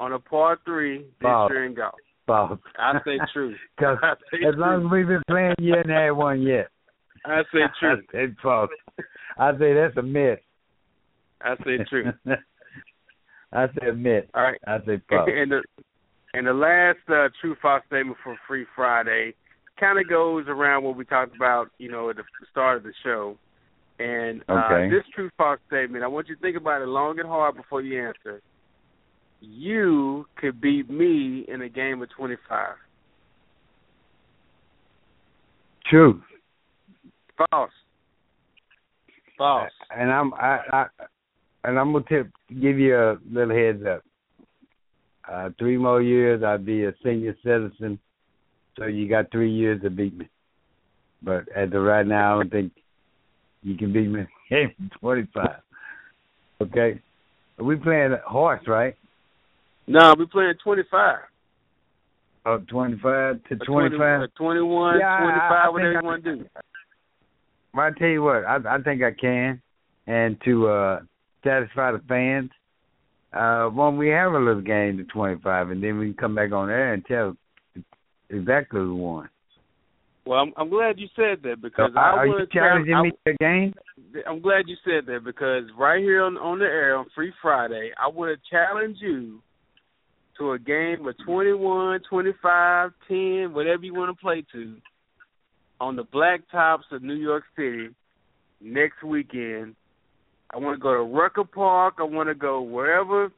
on 0.00 0.12
a 0.12 0.18
par 0.18 0.58
three 0.64 0.98
this 0.98 1.06
False. 1.20 1.50
year 1.50 1.64
in 1.66 1.74
golf. 1.74 1.94
False. 2.26 2.58
I 2.78 2.94
say 3.04 3.18
true. 3.32 3.54
'Cause 3.78 3.98
I 4.02 4.14
say 4.30 4.46
as 4.48 4.54
long 4.56 4.86
as 4.86 4.90
we've 4.90 5.06
been 5.08 5.22
playing, 5.28 5.54
you 5.58 5.74
haven't 5.74 5.90
had 5.90 6.10
one 6.12 6.42
yet. 6.42 6.68
I 7.24 7.42
say 7.52 7.60
true. 7.80 8.02
I 8.10 8.12
say 8.12 8.34
false. 8.42 8.70
I 9.38 9.52
say 9.58 9.74
that's 9.74 9.96
a 9.96 10.02
myth. 10.02 10.38
I 11.40 11.56
say 11.64 11.78
true. 11.90 12.12
I 13.52 13.66
say 13.68 13.88
a 13.88 13.92
myth. 13.92 14.24
All 14.34 14.42
right. 14.42 14.60
I 14.66 14.78
say 14.86 15.00
false. 15.08 15.28
and 15.32 15.52
the 15.52 15.62
and 16.34 16.46
the 16.46 16.52
last 16.54 16.98
uh, 17.08 17.28
true 17.40 17.56
false 17.60 17.82
statement 17.86 18.16
for 18.24 18.36
Free 18.48 18.64
Friday 18.74 19.34
kind 19.78 19.98
of 19.98 20.08
goes 20.08 20.44
around 20.48 20.84
what 20.84 20.96
we 20.96 21.04
talked 21.04 21.36
about, 21.36 21.70
you 21.78 21.90
know, 21.90 22.08
at 22.10 22.16
the 22.16 22.22
start 22.50 22.78
of 22.78 22.82
the 22.84 22.92
show. 23.02 23.36
And 23.98 24.42
uh, 24.48 24.52
Okay. 24.70 24.88
this 24.90 25.04
true 25.14 25.30
false 25.36 25.60
statement, 25.66 26.02
I 26.02 26.06
want 26.06 26.28
you 26.28 26.36
to 26.36 26.40
think 26.40 26.56
about 26.56 26.82
it 26.82 26.86
long 26.88 27.18
and 27.18 27.28
hard 27.28 27.56
before 27.56 27.82
you 27.82 28.02
answer. 28.06 28.40
You 29.40 30.26
could 30.36 30.60
beat 30.60 30.88
me 30.88 31.44
in 31.48 31.62
a 31.62 31.68
game 31.68 32.00
of 32.00 32.08
twenty 32.10 32.36
five. 32.48 32.76
True. 35.90 36.22
False. 37.50 37.70
False. 39.36 39.72
And 39.94 40.10
I'm 40.10 40.32
I, 40.34 40.60
I 40.72 40.86
and 41.64 41.78
I'm 41.78 41.92
gonna 41.92 42.04
tip, 42.08 42.30
give 42.48 42.78
you 42.78 42.96
a 42.96 43.18
little 43.30 43.54
heads 43.54 43.82
up. 43.86 44.02
Uh, 45.30 45.50
three 45.58 45.76
more 45.76 46.02
years, 46.02 46.42
I'd 46.42 46.66
be 46.66 46.84
a 46.84 46.94
senior 47.04 47.36
citizen. 47.44 47.98
So 48.78 48.86
you 48.86 49.08
got 49.08 49.30
three 49.30 49.50
years 49.50 49.80
to 49.82 49.90
beat 49.90 50.16
me. 50.16 50.28
But 51.22 51.44
as 51.54 51.68
of 51.72 51.82
right 51.82 52.06
now, 52.06 52.40
I 52.40 52.42
don't 52.42 52.50
think 52.50 52.72
you 53.62 53.76
can 53.76 53.92
beat 53.92 54.08
me 54.08 54.26
in 54.50 54.90
25. 55.00 55.48
Okay, 56.62 57.00
we 57.58 57.76
playing 57.76 58.16
horse, 58.26 58.62
right? 58.66 58.96
No, 59.86 60.14
we 60.18 60.26
playing 60.26 60.54
twenty 60.62 60.82
five. 60.90 61.20
Oh, 62.44 62.58
25 62.68 63.40
to 63.50 63.56
25. 63.56 64.22
uh, 64.22 64.26
21, 64.36 64.98
Yeah, 64.98 65.18
25, 65.20 65.52
I 65.52 65.68
whatever 65.68 65.92
you 65.92 66.00
want 66.02 66.24
to 66.24 66.36
do. 66.36 66.44
Well, 67.72 67.86
I 67.86 67.90
tell 67.96 68.08
you 68.08 68.22
what, 68.22 68.44
I, 68.44 68.58
I 68.68 68.78
think 68.82 69.00
I 69.04 69.12
can, 69.12 69.62
and 70.08 70.36
to 70.44 70.68
uh 70.68 71.00
satisfy 71.44 71.92
the 71.92 72.00
fans, 72.08 72.50
uh, 73.32 73.66
when 73.66 73.96
we 73.96 74.08
have 74.08 74.32
a 74.32 74.38
little 74.38 74.60
game 74.60 74.98
to 74.98 75.04
25, 75.04 75.70
and 75.70 75.82
then 75.82 75.98
we 75.98 76.06
can 76.06 76.14
come 76.14 76.34
back 76.34 76.52
on 76.52 76.70
air 76.70 76.92
and 76.92 77.04
tell 77.06 77.36
exactly 78.30 78.80
who 78.80 78.96
won. 78.96 79.28
Well, 80.24 80.38
I'm, 80.38 80.52
I'm 80.56 80.70
glad 80.70 80.98
you 80.98 81.08
said 81.16 81.42
that 81.42 81.60
because 81.60 81.90
are, 81.96 82.14
I 82.14 82.16
are 82.18 82.26
you 82.26 82.46
challenging 82.52 82.94
I, 82.94 83.02
me 83.02 83.10
to 83.10 83.32
a 83.32 83.36
game? 83.38 83.74
I'm 84.26 84.40
glad 84.40 84.64
you 84.68 84.76
said 84.84 85.06
that 85.06 85.24
because 85.24 85.64
right 85.76 86.00
here 86.00 86.22
on, 86.22 86.36
on 86.36 86.60
the 86.60 86.64
air 86.64 86.96
on 86.96 87.06
Free 87.14 87.32
Friday, 87.42 87.90
I 88.00 88.08
would 88.08 88.28
have 88.28 88.38
challenged 88.48 89.00
you 89.00 89.40
to 90.38 90.52
a 90.52 90.58
game 90.58 91.06
of 91.06 91.14
21, 91.24 92.00
25, 92.08 92.90
10, 93.08 93.52
whatever 93.52 93.82
you 93.82 93.94
want 93.94 94.16
to 94.16 94.20
play 94.20 94.44
to, 94.52 94.76
on 95.80 95.96
the 95.96 96.04
blacktops 96.04 96.90
of 96.92 97.02
New 97.02 97.14
York 97.14 97.44
City 97.56 97.88
next 98.60 99.02
weekend. 99.02 99.74
I 100.52 100.58
want 100.58 100.76
to 100.78 100.82
go 100.82 100.92
to 100.92 101.02
Rucker 101.02 101.44
Park. 101.44 101.94
I 101.98 102.02
want 102.04 102.28
to 102.28 102.34
go 102.34 102.60
wherever 102.62 103.30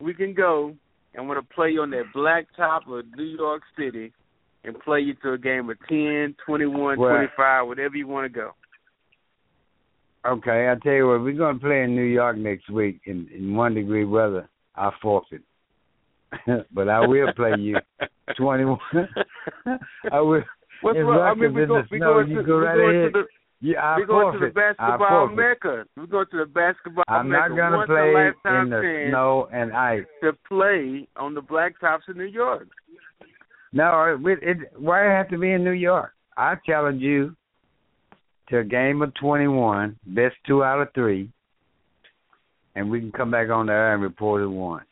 we 0.00 0.14
can 0.14 0.34
go. 0.34 0.74
I 1.16 1.22
want 1.22 1.40
to 1.44 1.54
play 1.54 1.70
you 1.70 1.82
on 1.82 1.90
that 1.90 2.04
blacktop 2.14 2.82
of 2.88 3.04
New 3.16 3.24
York 3.24 3.62
City 3.76 4.12
and 4.64 4.78
play 4.80 5.00
you 5.00 5.14
to 5.22 5.32
a 5.32 5.38
game 5.38 5.68
of 5.70 5.76
10, 5.88 6.36
21, 6.46 6.98
Well- 6.98 7.10
25, 7.10 7.66
whatever 7.66 7.96
you 7.96 8.06
want 8.06 8.32
to 8.32 8.38
go. 8.40 8.50
Okay, 10.26 10.66
I'll 10.66 10.78
tell 10.80 10.92
you 10.92 11.06
what, 11.08 11.22
we're 11.22 11.32
gonna 11.32 11.58
play 11.58 11.82
in 11.84 11.94
New 11.94 12.02
York 12.02 12.36
next 12.36 12.68
week 12.68 13.00
in, 13.06 13.28
in 13.34 13.54
one 13.54 13.74
degree 13.74 14.04
weather. 14.04 14.48
I 14.74 14.90
forfeit, 15.00 15.42
but 16.74 16.88
I 16.88 17.06
will 17.06 17.32
play 17.34 17.52
you 17.58 17.76
21. 18.36 18.78
I 20.12 20.20
will. 20.20 20.42
What's 20.82 20.98
wrong? 20.98 21.20
I 21.20 21.34
mean, 21.40 21.54
we 21.54 21.66
go, 21.66 21.82
we 21.90 21.98
snow. 21.98 22.14
going 22.14 22.28
You 22.30 22.36
to, 22.38 22.42
go 22.42 22.58
we 22.58 22.64
right 22.64 22.76
going 22.76 22.96
ahead. 22.96 23.12
to 23.14 23.22
the 23.22 23.26
Yeah, 23.60 23.80
I 23.80 23.96
we 23.98 24.06
going 24.06 24.32
to 24.34 24.38
the. 24.38 24.46
I 24.46 24.50
basketball 24.72 25.28
forfeit. 25.28 25.36
mecca. 25.36 25.84
We 25.96 26.06
go 26.06 26.24
to 26.24 26.36
the 26.36 26.46
basketball 26.46 27.04
I'm 27.08 27.28
mecca 27.28 27.48
not 27.48 27.56
gonna 27.56 27.86
play 27.86 28.10
in 28.10 28.70
the 28.70 28.80
chance 28.80 29.10
snow 29.10 29.48
and 29.52 29.72
ice. 29.72 30.04
to 30.22 30.32
play 30.46 31.08
on 31.16 31.34
the 31.34 31.42
blacktops 31.42 32.08
of 32.08 32.16
New 32.16 32.24
York. 32.24 32.68
No, 33.72 34.16
it, 34.24 34.38
it, 34.42 34.58
why 34.78 35.04
it 35.06 35.10
have 35.10 35.28
to 35.30 35.38
be 35.38 35.50
in 35.50 35.64
New 35.64 35.72
York? 35.72 36.12
I 36.36 36.54
challenge 36.64 37.02
you 37.02 37.34
to 38.48 38.58
a 38.60 38.64
game 38.64 39.02
of 39.02 39.12
21, 39.14 39.98
best 40.06 40.36
two 40.46 40.62
out 40.64 40.80
of 40.80 40.88
three, 40.94 41.28
and 42.76 42.88
we 42.90 43.00
can 43.00 43.10
come 43.12 43.30
back 43.30 43.50
on 43.50 43.66
the 43.66 43.72
air 43.72 43.92
and 43.92 44.02
report 44.02 44.40
it 44.42 44.46
won. 44.46 44.82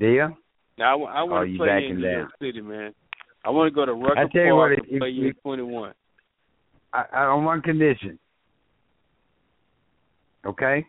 Deal? 0.00 0.36
Now 0.78 1.02
I, 1.04 1.20
I 1.20 1.22
want 1.22 1.50
you 1.50 1.58
to 1.58 1.64
play 1.64 1.86
in 1.88 1.96
New 1.96 2.02
down. 2.02 2.12
York 2.18 2.30
City, 2.40 2.60
man. 2.60 2.94
I 3.44 3.50
want 3.50 3.70
to 3.72 3.74
go 3.74 3.86
to 3.86 3.92
Rucker 3.92 4.18
I 4.18 4.26
tell 4.28 4.42
you 4.42 4.52
Park 4.52 4.70
what, 4.70 4.78
and 4.86 4.92
if- 4.94 4.98
play 5.00 5.08
you 5.10 5.28
if- 5.28 5.36
in 5.36 5.42
21. 5.42 5.92
I, 6.96 7.04
I, 7.12 7.24
on 7.26 7.44
one 7.44 7.60
condition. 7.60 8.18
Okay? 10.46 10.86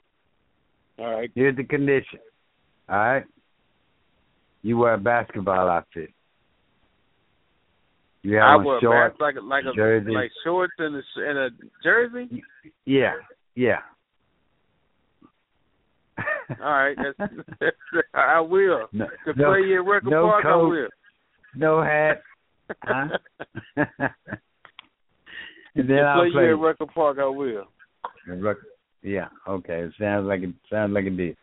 All 0.99 1.11
right. 1.11 1.29
Here's 1.35 1.57
the 1.57 1.63
condition. 1.63 2.19
All 2.87 2.97
right? 2.97 3.23
You 4.61 4.77
wear 4.77 4.93
a 4.93 4.97
basketball 4.97 5.69
outfit. 5.69 6.11
You 8.23 8.35
have 8.35 8.43
I 8.43 8.53
on 8.53 8.65
wear 8.65 8.77
a 8.77 8.81
shorts. 8.81 9.17
like 9.19 9.35
a 9.35 9.41
like 9.41 9.63
a 9.65 9.73
jersey. 9.75 10.11
like 10.11 10.31
shorts 10.43 10.73
and 10.79 10.95
a 10.95 11.01
and 11.17 11.37
a 11.37 11.49
jersey. 11.83 12.43
Yeah, 12.85 13.13
yeah. 13.55 13.79
All 16.61 16.71
right, 16.71 16.97
that's, 16.97 17.31
that's, 17.59 17.75
I 18.13 18.41
will. 18.41 18.87
No, 18.91 19.05
to 19.25 19.33
no, 19.35 19.51
play 19.51 19.67
you 19.67 19.81
at 19.81 19.87
Rucker 19.87 20.09
no 20.09 20.23
Park, 20.23 20.45
I 20.45 20.49
coat. 20.49 20.69
will. 20.69 20.87
no 21.55 21.81
hat. 21.81 22.21
Huh? 22.83 23.07
and 25.77 25.89
then 25.89 25.99
I'll 25.99 26.21
play 26.21 26.31
play. 26.31 26.43
you 26.45 26.53
at 26.53 26.59
Rucker 26.59 26.85
Park, 26.93 27.17
I 27.19 27.27
will. 27.27 27.65
Yeah, 29.03 29.27
okay. 29.47 29.81
It 29.81 29.93
sounds 29.99 30.27
like 30.27 30.41
it 30.41 30.53
sounds 30.69 30.93
like 30.93 31.05
it 31.05 31.15
did. 31.17 31.37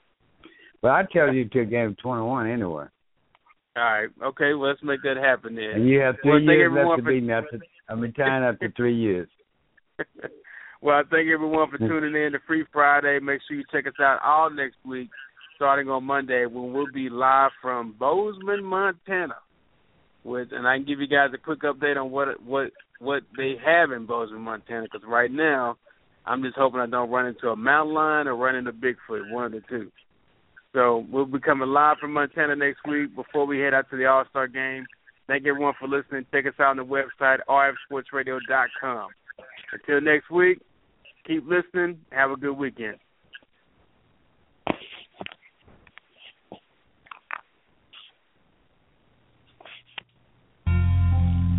But 0.82 0.90
I 0.90 1.04
tell 1.12 1.32
you 1.32 1.48
to 1.48 1.64
game 1.64 1.96
twenty 2.02 2.22
one 2.22 2.50
anyway. 2.50 2.86
All 3.76 3.82
right, 3.82 4.08
okay. 4.22 4.54
Well, 4.54 4.68
let's 4.68 4.82
make 4.82 5.02
that 5.02 5.16
happen 5.16 5.54
then. 5.56 5.70
And 5.74 5.88
you 5.88 5.98
have 6.00 6.16
three 6.22 6.44
Well, 6.46 6.56
years 6.56 6.72
left 6.72 6.98
to 6.98 7.02
for- 7.02 7.10
me 7.10 7.66
I'm 7.88 8.00
retiring 8.00 8.44
after 8.44 8.72
three 8.76 8.94
years. 8.94 9.28
well, 10.80 10.96
I 10.96 11.02
thank 11.10 11.28
everyone 11.28 11.70
for 11.70 11.78
tuning 11.78 12.14
in 12.14 12.32
to 12.32 12.38
Free 12.46 12.64
Friday. 12.72 13.18
Make 13.20 13.40
sure 13.46 13.56
you 13.56 13.64
check 13.72 13.86
us 13.86 13.94
out 14.00 14.20
all 14.24 14.48
next 14.50 14.76
week, 14.86 15.10
starting 15.56 15.88
on 15.88 16.04
Monday, 16.04 16.46
when 16.46 16.72
we'll 16.72 16.90
be 16.92 17.08
live 17.10 17.50
from 17.60 17.94
Bozeman, 17.98 18.62
Montana. 18.64 19.34
With 20.24 20.48
and 20.52 20.66
I 20.66 20.76
can 20.76 20.86
give 20.86 21.00
you 21.00 21.06
guys 21.06 21.30
a 21.34 21.38
quick 21.38 21.62
update 21.62 22.00
on 22.00 22.10
what 22.10 22.42
what 22.42 22.70
what 22.98 23.22
they 23.36 23.54
have 23.64 23.92
in 23.92 24.06
Bozeman, 24.06 24.40
Montana. 24.40 24.86
Because 24.90 25.06
right 25.06 25.30
now, 25.30 25.76
I'm 26.24 26.42
just 26.42 26.56
hoping 26.56 26.80
I 26.80 26.86
don't 26.86 27.10
run 27.10 27.26
into 27.26 27.48
a 27.48 27.56
mountain 27.56 27.94
lion 27.94 28.28
or 28.28 28.36
run 28.36 28.56
into 28.56 28.72
Bigfoot, 28.72 29.30
one 29.30 29.44
of 29.44 29.52
the 29.52 29.60
two. 29.68 29.90
So 30.72 31.06
we'll 31.10 31.26
be 31.26 31.38
coming 31.38 31.68
live 31.68 31.98
from 31.98 32.12
Montana 32.12 32.56
next 32.56 32.80
week 32.88 33.14
before 33.14 33.46
we 33.46 33.60
head 33.60 33.74
out 33.74 33.88
to 33.90 33.96
the 33.96 34.06
All 34.06 34.24
Star 34.30 34.48
game. 34.48 34.86
Thank 35.26 35.46
everyone 35.46 35.74
for 35.78 35.88
listening. 35.88 36.26
Check 36.32 36.46
us 36.46 36.54
out 36.58 36.70
on 36.70 36.76
the 36.76 36.84
website, 36.84 37.38
rfsportsradio.com. 37.48 39.08
Until 39.72 40.00
next 40.00 40.30
week, 40.30 40.60
keep 41.26 41.44
listening. 41.48 42.00
Have 42.10 42.30
a 42.30 42.36
good 42.36 42.54
weekend. 42.54 42.96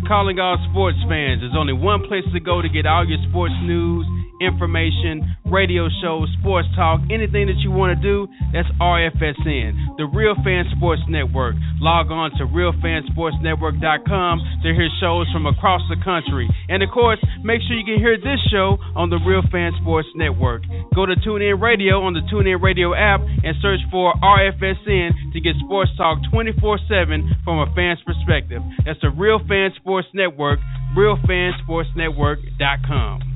Calling 0.06 0.38
all 0.38 0.56
sports 0.70 0.98
fans. 1.08 1.42
There's 1.42 1.58
only 1.58 1.72
one 1.72 2.06
place 2.06 2.22
to 2.32 2.38
go 2.38 2.62
to 2.62 2.68
get 2.68 2.86
all 2.86 3.02
your 3.02 3.18
sports 3.28 3.54
news, 3.66 4.06
information, 4.40 5.36
radio 5.46 5.88
shows, 6.02 6.28
sports 6.40 6.66
talk, 6.76 7.00
anything 7.10 7.46
that 7.46 7.56
you 7.64 7.70
want 7.70 7.96
to 7.96 8.02
do. 8.02 8.28
That's 8.52 8.68
RFSN, 8.80 9.96
the 9.96 10.06
Real 10.12 10.34
Fan 10.44 10.66
Sports 10.76 11.00
Network. 11.08 11.54
Log 11.80 12.10
on 12.10 12.30
to 12.38 12.46
RealFanSportsNetwork.com 12.46 14.40
to 14.62 14.74
hear 14.74 14.88
shows 15.00 15.26
from 15.32 15.46
across 15.46 15.80
the 15.88 15.96
country. 16.02 16.48
And 16.68 16.82
of 16.82 16.90
course, 16.90 17.18
make 17.44 17.62
sure 17.62 17.76
you 17.76 17.84
can 17.84 17.98
hear 17.98 18.16
this 18.16 18.40
show 18.50 18.78
on 18.94 19.10
the 19.10 19.18
Real 19.24 19.42
Fan 19.52 19.72
Sports 19.80 20.08
Network. 20.14 20.62
Go 20.94 21.06
to 21.06 21.14
TuneIn 21.16 21.60
Radio 21.60 22.02
on 22.02 22.14
the 22.14 22.20
TuneIn 22.32 22.62
Radio 22.62 22.94
app 22.94 23.20
and 23.20 23.56
search 23.62 23.80
for 23.90 24.14
RFSN 24.22 25.32
to 25.32 25.40
get 25.40 25.56
sports 25.64 25.90
talk 25.96 26.18
24 26.30 26.78
7 26.88 27.36
from 27.44 27.58
a 27.60 27.66
fan's 27.74 28.00
perspective. 28.04 28.62
That's 28.84 29.00
the 29.00 29.10
Real 29.10 29.38
Fan 29.46 29.70
Sports 29.76 30.08
Network, 30.14 30.58
RealFanSportsNetwork.com. 30.96 33.35